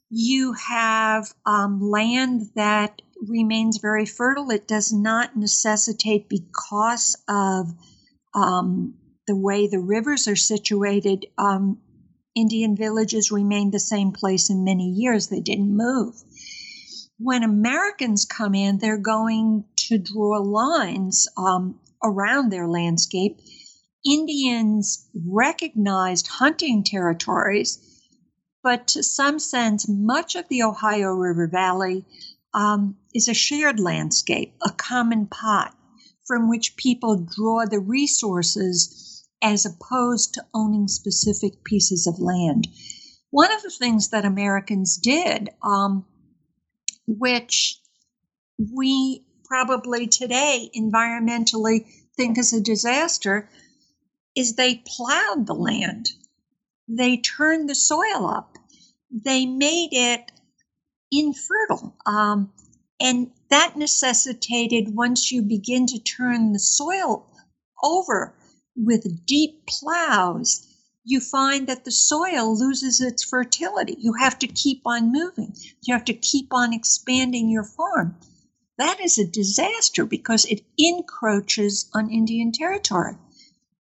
You 0.10 0.54
have 0.54 1.34
um, 1.46 1.82
land 1.82 2.52
that 2.56 3.02
remains 3.28 3.78
very 3.78 4.06
fertile. 4.06 4.52
It 4.52 4.68
does 4.68 4.94
not 4.94 5.36
necessitate, 5.36 6.30
because 6.30 7.16
of 7.28 7.74
um, 8.36 8.96
the 9.28 9.36
way 9.36 9.68
the 9.68 9.80
rivers 9.80 10.28
are 10.28 10.36
situated, 10.36 11.26
um, 11.38 11.80
Indian 12.36 12.76
villages 12.76 13.32
remained 13.32 13.72
the 13.72 13.80
same 13.80 14.12
place 14.12 14.50
in 14.50 14.64
many 14.64 14.90
years. 14.90 15.28
They 15.28 15.40
didn't 15.40 15.76
move. 15.76 16.16
When 17.20 17.44
Americans 17.44 18.26
come 18.26 18.56
in, 18.56 18.80
they're 18.80 18.98
going 18.98 19.66
to 19.88 19.98
draw 19.98 20.40
lines 20.40 21.28
um, 21.38 21.80
around 22.04 22.50
their 22.50 22.68
landscape. 22.68 23.40
Indians 24.06 25.08
recognized 25.14 26.28
hunting 26.28 26.84
territories, 26.84 27.80
but 28.64 28.88
to 28.88 29.04
some 29.04 29.40
sense, 29.40 29.88
much 29.88 30.36
of 30.36 30.48
the 30.50 30.64
Ohio 30.64 31.12
River 31.12 31.48
Valley 31.48 32.06
um, 32.54 32.98
is 33.14 33.28
a 33.28 33.34
shared 33.34 33.80
landscape, 33.80 34.54
a 34.62 34.72
common 34.72 35.28
pot 35.28 35.76
from 36.26 36.50
which 36.50 36.78
people 36.78 37.18
draw 37.18 37.66
the 37.66 37.80
resources 37.80 39.13
as 39.44 39.66
opposed 39.66 40.34
to 40.34 40.46
owning 40.54 40.88
specific 40.88 41.64
pieces 41.66 42.08
of 42.08 42.20
land. 42.20 42.68
One 43.30 43.52
of 43.52 43.62
the 43.62 43.70
things 43.70 44.10
that 44.10 44.26
Americans 44.26 44.98
did, 44.98 45.50
um, 45.62 46.06
which 47.06 47.80
we 48.58 49.26
probably 49.46 50.08
today 50.08 50.70
environmentally 50.76 51.86
think 52.16 52.38
is 52.38 52.54
a 52.54 52.62
disaster, 52.62 53.50
is 54.36 54.56
they 54.56 54.82
plowed 54.86 55.46
the 55.46 55.54
land. 55.54 56.10
They 56.88 57.18
turned 57.18 57.70
the 57.70 57.76
soil 57.76 58.26
up. 58.28 58.58
They 59.12 59.46
made 59.46 59.90
it 59.92 60.32
infertile. 61.12 61.96
Um, 62.06 62.52
and 63.00 63.32
that 63.50 63.76
necessitated, 63.76 64.96
once 64.96 65.32
you 65.32 65.42
begin 65.42 65.88
to 65.88 66.00
turn 66.00 66.54
the 66.54 66.60
soil 66.60 67.28
over, 67.84 68.34
with 68.76 69.26
deep 69.26 69.66
plows, 69.66 70.68
you 71.04 71.20
find 71.20 71.68
that 71.68 71.84
the 71.84 71.92
soil 71.92 72.58
loses 72.58 73.02
its 73.02 73.24
fertility. 73.24 73.96
You 74.00 74.14
have 74.14 74.40
to 74.40 74.48
keep 74.48 74.82
on 74.86 75.12
moving. 75.12 75.54
You 75.82 75.94
have 75.94 76.06
to 76.06 76.14
keep 76.14 76.54
on 76.54 76.74
expanding 76.74 77.50
your 77.50 77.66
farm. 77.66 78.18
That 78.78 79.00
is 79.02 79.18
a 79.18 79.28
disaster 79.28 80.06
because 80.06 80.46
it 80.46 80.66
encroaches 80.78 81.90
on 81.94 82.10
Indian 82.10 82.52
territory. 82.52 83.18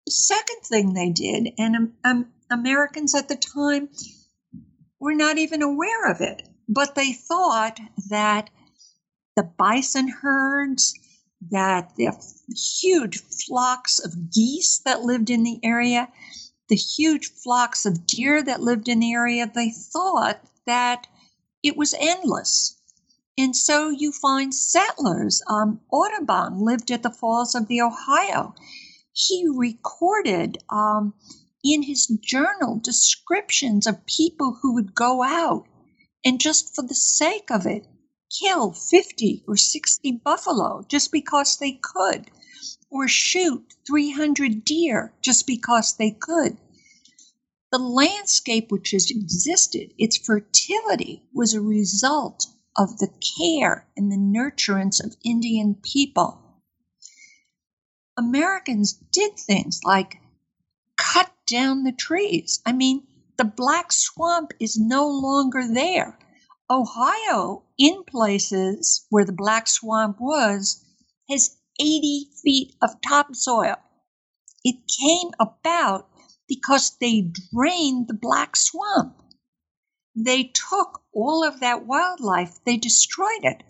The 0.04 0.12
second 0.12 0.62
thing 0.64 0.92
they 0.92 1.10
did, 1.10 1.54
and 1.58 1.76
um, 1.76 1.92
um, 2.04 2.32
Americans 2.50 3.14
at 3.14 3.28
the 3.28 3.36
time 3.36 3.88
were 4.98 5.14
not 5.14 5.38
even 5.38 5.62
aware 5.62 6.10
of 6.10 6.20
it, 6.20 6.42
but 6.68 6.94
they 6.94 7.12
thought 7.12 7.78
that 8.10 8.50
the 9.36 9.44
bison 9.44 10.08
herds, 10.08 10.94
that 11.50 11.92
the 11.96 12.12
huge 12.80 13.20
flocks 13.20 13.98
of 13.98 14.30
geese 14.30 14.78
that 14.84 15.02
lived 15.02 15.30
in 15.30 15.42
the 15.42 15.58
area, 15.62 16.08
the 16.68 16.76
huge 16.76 17.30
flocks 17.30 17.84
of 17.84 18.06
deer 18.06 18.42
that 18.42 18.62
lived 18.62 18.88
in 18.88 19.00
the 19.00 19.12
area, 19.12 19.50
they 19.52 19.70
thought 19.70 20.40
that 20.66 21.06
it 21.62 21.76
was 21.76 21.94
endless. 21.98 22.76
And 23.36 23.56
so 23.56 23.88
you 23.88 24.12
find 24.12 24.54
settlers. 24.54 25.42
Um, 25.48 25.80
Audubon 25.90 26.60
lived 26.60 26.90
at 26.90 27.02
the 27.02 27.10
Falls 27.10 27.54
of 27.54 27.66
the 27.66 27.80
Ohio. 27.80 28.54
He 29.12 29.46
recorded 29.48 30.58
um, 30.68 31.14
in 31.64 31.82
his 31.82 32.06
journal 32.06 32.78
descriptions 32.82 33.86
of 33.86 34.06
people 34.06 34.58
who 34.60 34.74
would 34.74 34.94
go 34.94 35.22
out 35.22 35.66
and 36.24 36.40
just 36.40 36.74
for 36.74 36.82
the 36.82 36.94
sake 36.94 37.50
of 37.50 37.66
it 37.66 37.86
kill 38.40 38.72
50 38.72 39.44
or 39.46 39.56
60 39.56 40.12
buffalo 40.24 40.84
just 40.88 41.12
because 41.12 41.58
they 41.58 41.78
could, 41.82 42.30
or 42.90 43.08
shoot 43.08 43.74
300 43.86 44.64
deer 44.64 45.12
just 45.22 45.46
because 45.46 45.96
they 45.96 46.10
could. 46.10 46.56
The 47.70 47.78
landscape 47.78 48.70
which 48.70 48.90
has 48.90 49.10
existed, 49.10 49.94
its 49.96 50.18
fertility, 50.18 51.22
was 51.32 51.54
a 51.54 51.60
result 51.60 52.46
of 52.76 52.98
the 52.98 53.08
care 53.38 53.86
and 53.96 54.10
the 54.10 54.16
nurturance 54.16 55.02
of 55.02 55.16
Indian 55.24 55.74
people. 55.74 56.38
Americans 58.18 58.92
did 58.92 59.38
things 59.38 59.80
like 59.84 60.20
cut 60.96 61.32
down 61.46 61.84
the 61.84 61.92
trees. 61.92 62.60
I 62.66 62.72
mean, 62.72 63.06
the 63.38 63.44
black 63.44 63.90
swamp 63.90 64.52
is 64.60 64.78
no 64.78 65.08
longer 65.08 65.66
there. 65.66 66.18
Ohio, 66.74 67.64
in 67.76 68.02
places 68.04 69.04
where 69.10 69.26
the 69.26 69.32
black 69.32 69.68
swamp 69.68 70.18
was, 70.18 70.82
has 71.28 71.58
80 71.78 72.30
feet 72.42 72.74
of 72.80 72.98
topsoil. 73.06 73.76
It 74.64 74.76
came 74.88 75.32
about 75.38 76.08
because 76.48 76.96
they 76.98 77.30
drained 77.52 78.08
the 78.08 78.14
black 78.14 78.56
swamp. 78.56 79.22
They 80.16 80.44
took 80.44 81.02
all 81.12 81.44
of 81.44 81.60
that 81.60 81.84
wildlife, 81.86 82.64
they 82.64 82.78
destroyed 82.78 83.44
it. 83.44 83.62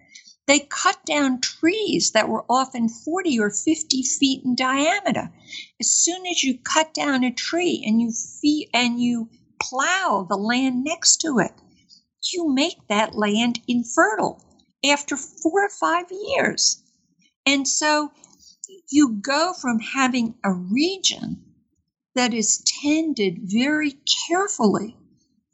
They 0.47 0.61
cut 0.61 1.05
down 1.05 1.41
trees 1.41 2.13
that 2.13 2.29
were 2.29 2.45
often 2.49 2.89
40 2.89 3.41
or 3.41 3.51
50 3.51 4.03
feet 4.05 4.45
in 4.45 4.55
diameter. 4.55 5.33
As 5.81 5.91
soon 5.91 6.25
as 6.27 6.45
you 6.45 6.57
cut 6.57 6.95
down 6.95 7.25
a 7.25 7.33
tree 7.33 7.83
and 7.85 8.01
you 8.01 8.13
and 8.73 9.01
you 9.01 9.29
plow 9.61 10.25
the 10.29 10.37
land 10.37 10.85
next 10.85 11.17
to 11.23 11.41
it, 11.41 11.53
you 12.33 12.53
make 12.53 12.77
that 12.89 13.15
land 13.15 13.61
infertile 13.67 14.45
after 14.85 15.17
four 15.17 15.65
or 15.65 15.71
five 15.71 16.07
years. 16.11 16.83
And 17.47 17.67
so 17.67 18.13
you 18.91 19.19
go 19.21 19.53
from 19.55 19.79
having 19.79 20.35
a 20.45 20.53
region 20.53 21.43
that 22.15 22.35
is 22.35 22.63
tended 22.83 23.39
very 23.43 23.97
carefully, 24.29 24.97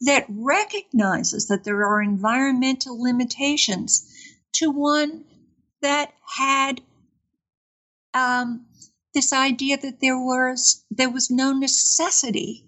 that 0.01 0.27
recognizes 0.29 1.49
that 1.49 1.65
there 1.65 1.85
are 1.87 2.03
environmental 2.03 3.01
limitations, 3.01 4.13
to 4.55 4.71
one 4.71 5.25
that 5.83 6.13
had 6.27 6.81
um, 8.15 8.67
this 9.15 9.33
idea 9.33 9.77
that 9.77 10.01
there 10.01 10.19
was 10.19 10.85
there 10.91 11.11
was 11.11 11.31
no 11.31 11.53
necessity 11.53 12.65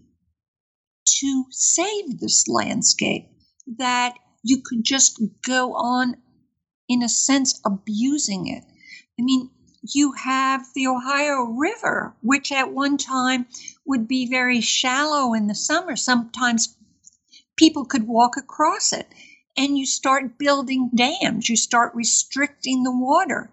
to 1.06 1.44
save 1.50 2.20
this 2.20 2.46
landscape 2.46 3.29
that 3.66 4.14
you 4.42 4.62
could 4.64 4.84
just 4.84 5.20
go 5.46 5.74
on, 5.74 6.16
in 6.88 7.02
a 7.02 7.08
sense, 7.08 7.60
abusing 7.64 8.48
it. 8.48 8.64
I 9.18 9.22
mean, 9.22 9.50
you 9.82 10.12
have 10.12 10.66
the 10.74 10.86
Ohio 10.86 11.44
River, 11.44 12.14
which 12.22 12.52
at 12.52 12.72
one 12.72 12.98
time 12.98 13.46
would 13.86 14.06
be 14.08 14.26
very 14.26 14.60
shallow 14.60 15.34
in 15.34 15.46
the 15.46 15.54
summer. 15.54 15.96
Sometimes 15.96 16.76
people 17.56 17.84
could 17.84 18.06
walk 18.06 18.36
across 18.36 18.92
it. 18.92 19.06
And 19.56 19.76
you 19.76 19.84
start 19.84 20.38
building 20.38 20.90
dams, 20.94 21.48
you 21.48 21.56
start 21.56 21.94
restricting 21.94 22.82
the 22.82 22.96
water. 22.96 23.50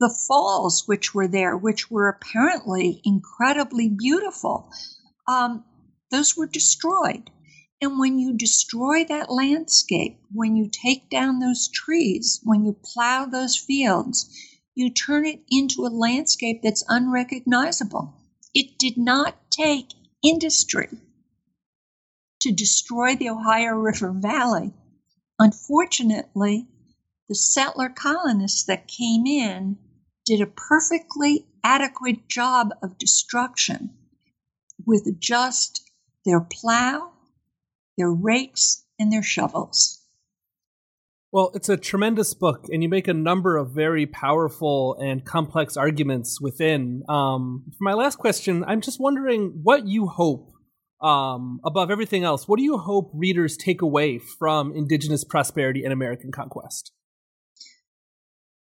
The 0.00 0.14
falls, 0.26 0.88
which 0.88 1.14
were 1.14 1.28
there, 1.28 1.56
which 1.56 1.90
were 1.90 2.08
apparently 2.08 3.00
incredibly 3.04 3.88
beautiful, 3.88 4.70
um, 5.28 5.64
those 6.10 6.36
were 6.36 6.46
destroyed. 6.46 7.30
And 7.80 7.98
when 7.98 8.18
you 8.18 8.34
destroy 8.34 9.04
that 9.04 9.30
landscape, 9.30 10.20
when 10.32 10.54
you 10.54 10.68
take 10.68 11.08
down 11.08 11.38
those 11.38 11.68
trees, 11.68 12.40
when 12.42 12.64
you 12.64 12.74
plow 12.74 13.24
those 13.24 13.56
fields, 13.56 14.28
you 14.74 14.90
turn 14.90 15.24
it 15.24 15.42
into 15.50 15.86
a 15.86 15.88
landscape 15.88 16.60
that's 16.62 16.84
unrecognizable. 16.88 18.14
It 18.54 18.78
did 18.78 18.98
not 18.98 19.50
take 19.50 19.94
industry 20.22 20.88
to 22.40 22.52
destroy 22.52 23.16
the 23.16 23.30
Ohio 23.30 23.74
River 23.74 24.12
Valley. 24.12 24.72
Unfortunately, 25.38 26.68
the 27.28 27.34
settler 27.34 27.88
colonists 27.88 28.64
that 28.64 28.88
came 28.88 29.26
in 29.26 29.78
did 30.26 30.40
a 30.40 30.46
perfectly 30.46 31.46
adequate 31.64 32.28
job 32.28 32.74
of 32.82 32.98
destruction 32.98 33.90
with 34.84 35.20
just 35.20 35.82
their 36.24 36.40
plow, 36.40 37.12
their 38.00 38.10
rakes, 38.10 38.84
and 38.98 39.12
their 39.12 39.22
shovels. 39.22 40.00
Well, 41.32 41.52
it's 41.54 41.68
a 41.68 41.76
tremendous 41.76 42.34
book, 42.34 42.66
and 42.72 42.82
you 42.82 42.88
make 42.88 43.06
a 43.06 43.14
number 43.14 43.56
of 43.56 43.70
very 43.70 44.04
powerful 44.04 44.96
and 45.00 45.24
complex 45.24 45.76
arguments 45.76 46.40
within. 46.40 47.04
Um, 47.08 47.66
for 47.78 47.84
my 47.84 47.94
last 47.94 48.18
question, 48.18 48.64
I'm 48.66 48.80
just 48.80 48.98
wondering 48.98 49.60
what 49.62 49.86
you 49.86 50.08
hope, 50.08 50.50
um, 51.00 51.60
above 51.64 51.90
everything 51.90 52.24
else, 52.24 52.48
what 52.48 52.58
do 52.58 52.64
you 52.64 52.78
hope 52.78 53.12
readers 53.14 53.56
take 53.56 53.80
away 53.80 54.18
from 54.18 54.74
Indigenous 54.74 55.22
prosperity 55.22 55.84
and 55.84 55.92
American 55.92 56.32
conquest? 56.32 56.90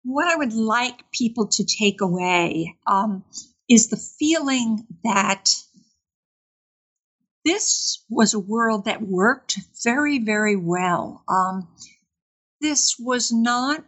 What 0.03 0.27
I 0.27 0.37
would 0.37 0.53
like 0.53 1.11
people 1.11 1.47
to 1.47 1.65
take 1.65 1.99
away 1.99 2.77
um, 2.87 3.25
is 3.69 3.89
the 3.89 3.97
feeling 3.97 4.85
that 5.03 5.51
this 7.45 8.03
was 8.09 8.33
a 8.33 8.39
world 8.39 8.85
that 8.85 9.03
worked 9.03 9.59
very, 9.83 10.17
very 10.19 10.55
well. 10.55 11.23
Um, 11.29 11.67
this 12.59 12.95
was 12.99 13.31
not, 13.31 13.85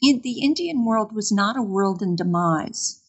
in, 0.00 0.20
the 0.22 0.44
Indian 0.44 0.84
world 0.84 1.12
was 1.12 1.32
not 1.32 1.58
a 1.58 1.62
world 1.62 2.00
in 2.02 2.14
demise. 2.14 3.02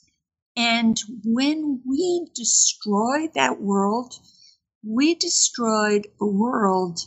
And 0.58 1.00
when 1.24 1.82
we 1.86 2.28
destroyed 2.34 3.36
that 3.36 3.62
world, 3.62 4.16
we 4.84 5.14
destroyed 5.14 6.08
a 6.20 6.26
world 6.26 7.00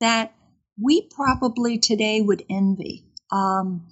that 0.00 0.34
we 0.80 1.08
probably 1.14 1.78
today 1.78 2.22
would 2.22 2.44
envy. 2.48 3.04
Um, 3.30 3.88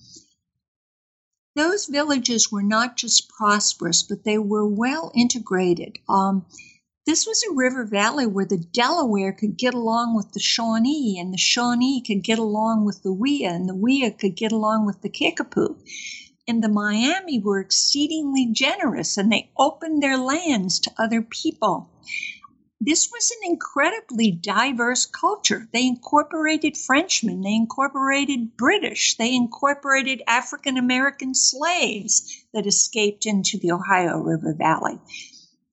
those 1.57 1.87
villages 1.87 2.53
were 2.53 2.63
not 2.63 2.97
just 2.97 3.29
prosperous, 3.29 4.03
but 4.03 4.25
they 4.25 4.39
were 4.39 4.67
well 4.67 5.11
integrated. 5.15 5.99
Um, 6.09 6.47
this 7.07 7.25
was 7.25 7.41
a 7.45 7.55
river 7.55 7.85
valley 7.85 8.27
where 8.27 8.45
the 8.45 8.59
Delaware 8.59 9.33
could 9.33 9.57
get 9.57 9.75
along 9.75 10.17
with 10.17 10.33
the 10.33 10.41
Shawnee, 10.41 11.19
and 11.21 11.33
the 11.33 11.39
Shawnee 11.39 12.03
could 12.05 12.25
get 12.25 12.41
along 12.41 12.85
with 12.85 13.05
the 13.05 13.13
Wea, 13.13 13.45
and 13.45 13.69
the 13.69 13.77
Wea 13.77 14.11
could 14.11 14.35
get 14.35 14.51
along 14.51 14.87
with 14.87 15.03
the 15.03 15.09
Kickapoo. 15.09 15.77
And 16.49 16.65
the 16.65 16.69
Miami 16.69 17.39
were 17.39 17.61
exceedingly 17.61 18.47
generous, 18.47 19.17
and 19.17 19.31
they 19.31 19.51
opened 19.57 20.03
their 20.03 20.19
lands 20.19 20.81
to 20.81 20.95
other 20.99 21.23
people. 21.23 21.89
This 22.81 23.09
was 23.13 23.31
an 23.31 23.53
incredibly 23.53 24.33
diverse 24.33 25.07
culture. 25.07 25.69
They 25.73 25.87
incorporated 25.87 26.77
Frenchmen, 26.77 27.41
they 27.41 27.55
incorporated 27.55 28.57
British, 28.57 29.17
they 29.17 29.33
incorporated 29.33 30.23
African 30.27 30.77
American 30.77 31.35
slaves 31.35 32.45
that 32.53 32.67
escaped 32.67 33.27
into 33.27 33.59
the 33.59 33.71
Ohio 33.71 34.19
River 34.19 34.55
Valley 34.59 34.99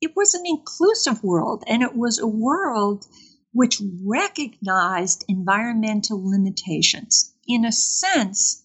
it 0.03 0.17
was 0.17 0.33
an 0.33 0.45
inclusive 0.45 1.23
world 1.23 1.63
and 1.65 1.81
it 1.81 1.95
was 1.95 2.19
a 2.19 2.27
world 2.27 3.07
which 3.53 3.81
recognized 4.03 5.23
environmental 5.29 6.21
limitations. 6.29 7.33
In 7.47 7.63
a 7.63 7.71
sense, 7.71 8.63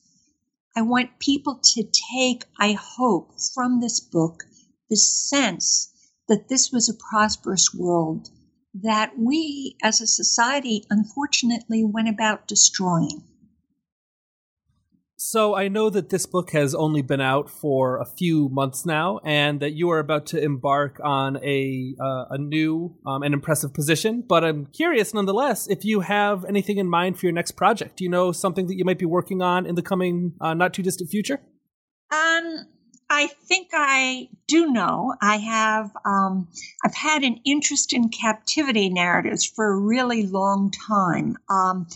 I 0.77 0.83
want 0.83 1.21
people 1.21 1.61
to 1.75 1.89
take, 2.13 2.45
I 2.59 2.73
hope, 2.73 3.39
from 3.55 3.81
this 3.81 4.01
book, 4.01 4.45
the 4.91 4.97
sense 4.97 5.93
that 6.27 6.49
this 6.49 6.73
was 6.73 6.89
a 6.89 6.99
prosperous 7.11 7.73
world 7.73 8.31
that 8.75 9.13
we 9.17 9.77
as 9.81 10.01
a 10.01 10.07
society 10.09 10.85
unfortunately 10.91 11.85
went 11.85 12.09
about 12.09 12.49
destroying. 12.49 13.23
So 15.21 15.57
I 15.57 15.67
know 15.67 15.91
that 15.91 16.11
this 16.11 16.27
book 16.27 16.53
has 16.53 16.77
only 16.77 17.03
been 17.03 17.21
out 17.21 17.51
for 17.51 17.99
a 17.99 18.05
few 18.05 18.49
months 18.51 18.87
now, 18.87 19.19
and 19.25 19.59
that 19.59 19.73
you 19.73 19.91
are 19.91 19.99
about 19.99 20.27
to 20.27 20.41
embark 20.41 21.01
on 21.03 21.39
a 21.45 21.97
uh, 22.01 22.27
a 22.31 22.39
new 22.39 22.97
um, 23.05 23.25
and 23.25 23.35
impressive 23.35 23.75
position. 23.75 24.23
But 24.27 24.45
I'm 24.45 24.67
curious, 24.67 25.13
nonetheless, 25.13 25.67
if 25.67 25.85
you 25.85 26.01
have 26.01 26.45
anything 26.45 26.79
in 26.79 26.89
mind 26.89 27.19
for 27.19 27.27
your 27.27 27.33
next 27.33 27.53
project. 27.53 27.97
Do 27.97 28.05
you 28.05 28.11
know 28.11 28.31
something 28.31 28.69
that 28.69 28.77
you 28.77 28.85
might 28.85 29.01
be 29.01 29.07
working 29.07 29.43
on 29.43 29.67
in 29.67 29.75
the 29.75 29.83
coming 29.83 30.35
uh, 30.41 30.55
not 30.55 30.73
too 30.73 30.85
distant 30.85 31.11
future? 31.11 31.41
Um, 32.13 32.67
I 33.11 33.27
think 33.27 33.71
I 33.73 34.29
do 34.47 34.71
know. 34.71 35.17
I 35.21 35.39
have. 35.39 35.91
Um, 36.05 36.47
I've 36.85 36.95
had 36.95 37.25
an 37.25 37.41
interest 37.45 37.93
in 37.93 38.11
captivity 38.11 38.89
narratives 38.89 39.45
for 39.45 39.67
a 39.67 39.77
really 39.77 40.27
long 40.27 40.71
time. 40.71 41.37
Um, 41.51 41.89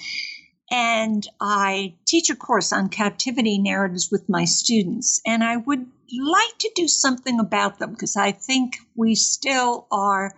and 0.72 1.28
I 1.38 1.96
teach 2.06 2.30
a 2.30 2.34
course 2.34 2.72
on 2.72 2.88
captivity 2.88 3.58
narratives 3.58 4.10
with 4.10 4.26
my 4.30 4.46
students. 4.46 5.20
And 5.26 5.44
I 5.44 5.58
would 5.58 5.86
like 6.10 6.58
to 6.60 6.72
do 6.74 6.88
something 6.88 7.38
about 7.38 7.78
them 7.78 7.90
because 7.92 8.16
I 8.16 8.32
think 8.32 8.78
we 8.96 9.14
still 9.14 9.86
are 9.92 10.34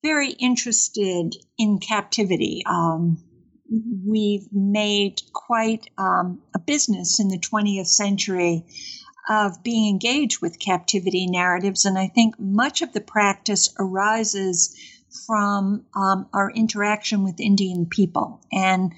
very 0.00 0.30
interested 0.30 1.34
in 1.58 1.80
captivity. 1.80 2.62
Um, 2.66 3.18
we've 4.06 4.46
made 4.52 5.22
quite 5.32 5.90
um, 5.98 6.40
a 6.54 6.60
business 6.60 7.18
in 7.18 7.26
the 7.26 7.40
20th 7.40 7.88
century 7.88 8.64
of 9.28 9.64
being 9.64 9.90
engaged 9.90 10.40
with 10.40 10.60
captivity 10.60 11.26
narratives. 11.26 11.84
And 11.84 11.98
I 11.98 12.06
think 12.06 12.38
much 12.38 12.80
of 12.80 12.92
the 12.92 13.00
practice 13.00 13.74
arises 13.76 14.76
from 15.26 15.84
um, 15.96 16.28
our 16.32 16.48
interaction 16.48 17.24
with 17.24 17.40
Indian 17.40 17.86
people. 17.86 18.40
And 18.52 18.94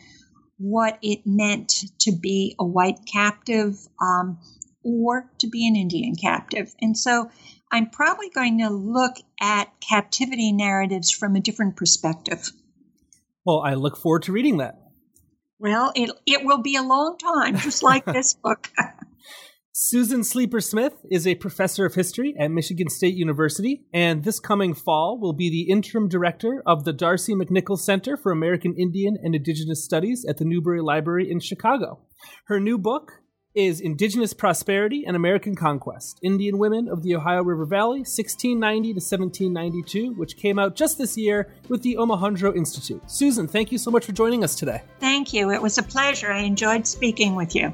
what 0.61 0.99
it 1.01 1.27
meant 1.27 1.85
to 1.99 2.13
be 2.13 2.55
a 2.61 2.65
white 2.65 3.07
captive 3.11 3.79
um, 4.01 4.39
or 4.85 5.31
to 5.39 5.49
be 5.49 5.67
an 5.67 5.75
Indian 5.75 6.15
captive. 6.15 6.75
And 6.83 6.97
so 6.97 7.31
I'm 7.73 7.89
probably 7.89 8.29
going 8.29 8.59
to 8.59 8.69
look 8.69 9.17
at 9.41 9.73
captivity 9.81 10.53
narratives 10.53 11.11
from 11.11 11.35
a 11.35 11.41
different 11.41 11.77
perspective. 11.77 12.51
Well, 13.45 13.61
I 13.61 13.73
look 13.73 13.97
forward 13.97 14.25
to 14.25 14.33
reading 14.33 14.59
that. 14.59 14.79
Well, 15.59 15.93
it, 15.97 16.11
it 16.27 16.45
will 16.45 16.61
be 16.61 16.77
a 16.77 16.83
long 16.83 17.17
time, 17.17 17.57
just 17.57 17.83
like 17.83 18.05
this 18.13 18.35
book. 18.35 18.71
Susan 19.73 20.25
Sleeper 20.25 20.61
Smith 20.61 20.95
is 21.13 21.29
a 21.29 21.37
professor 21.37 21.87
of 21.87 21.95
history 21.95 22.35
at 22.37 22.51
Michigan 22.51 22.89
State 22.89 23.15
University, 23.15 23.85
and 23.95 24.25
this 24.25 24.41
coming 24.41 24.75
fall 24.75 25.17
will 25.21 25.33
be 25.33 25.49
the 25.49 25.71
interim 25.71 26.09
director 26.09 26.61
of 26.67 26.85
the 26.85 26.93
D'Arcy 26.93 27.35
McNickle 27.35 27.79
Center 27.79 28.17
for 28.17 28.33
American 28.33 28.75
Indian 28.77 29.17
and 29.23 29.33
Indigenous 29.33 29.85
Studies 29.85 30.27
at 30.29 30.39
the 30.39 30.45
Newberry 30.45 30.81
Library 30.81 31.31
in 31.31 31.39
Chicago. 31.39 32.01
Her 32.47 32.59
new 32.59 32.79
book 32.79 33.13
is 33.55 33.81
Indigenous 33.81 34.33
Prosperity 34.33 35.05
and 35.07 35.15
American 35.15 35.55
Conquest 35.55 36.19
Indian 36.21 36.59
Women 36.59 36.89
of 36.89 37.05
the 37.05 37.15
Ohio 37.15 37.45
River 37.45 37.65
Valley, 37.65 38.01
1690 38.01 38.89
to 38.89 39.01
1792, 39.01 40.15
which 40.15 40.37
came 40.37 40.59
out 40.59 40.75
just 40.75 40.99
this 40.99 41.17
year 41.17 41.49
with 41.69 41.83
the 41.83 41.95
Omohundro 41.95 42.57
Institute. 42.57 43.09
Susan, 43.09 43.47
thank 43.47 43.71
you 43.71 43.79
so 43.79 43.93
much 43.93 44.05
for 44.05 44.13
joining 44.13 44.43
us 44.43 44.57
today. 44.57 44.83
Thank 44.99 45.33
you. 45.33 45.53
It 45.53 45.63
was 45.63 45.79
a 45.79 45.85
pleasure. 45.85 46.33
I 46.33 46.41
enjoyed 46.41 46.89
speaking 46.89 47.37
with 47.37 47.55
you. 47.55 47.73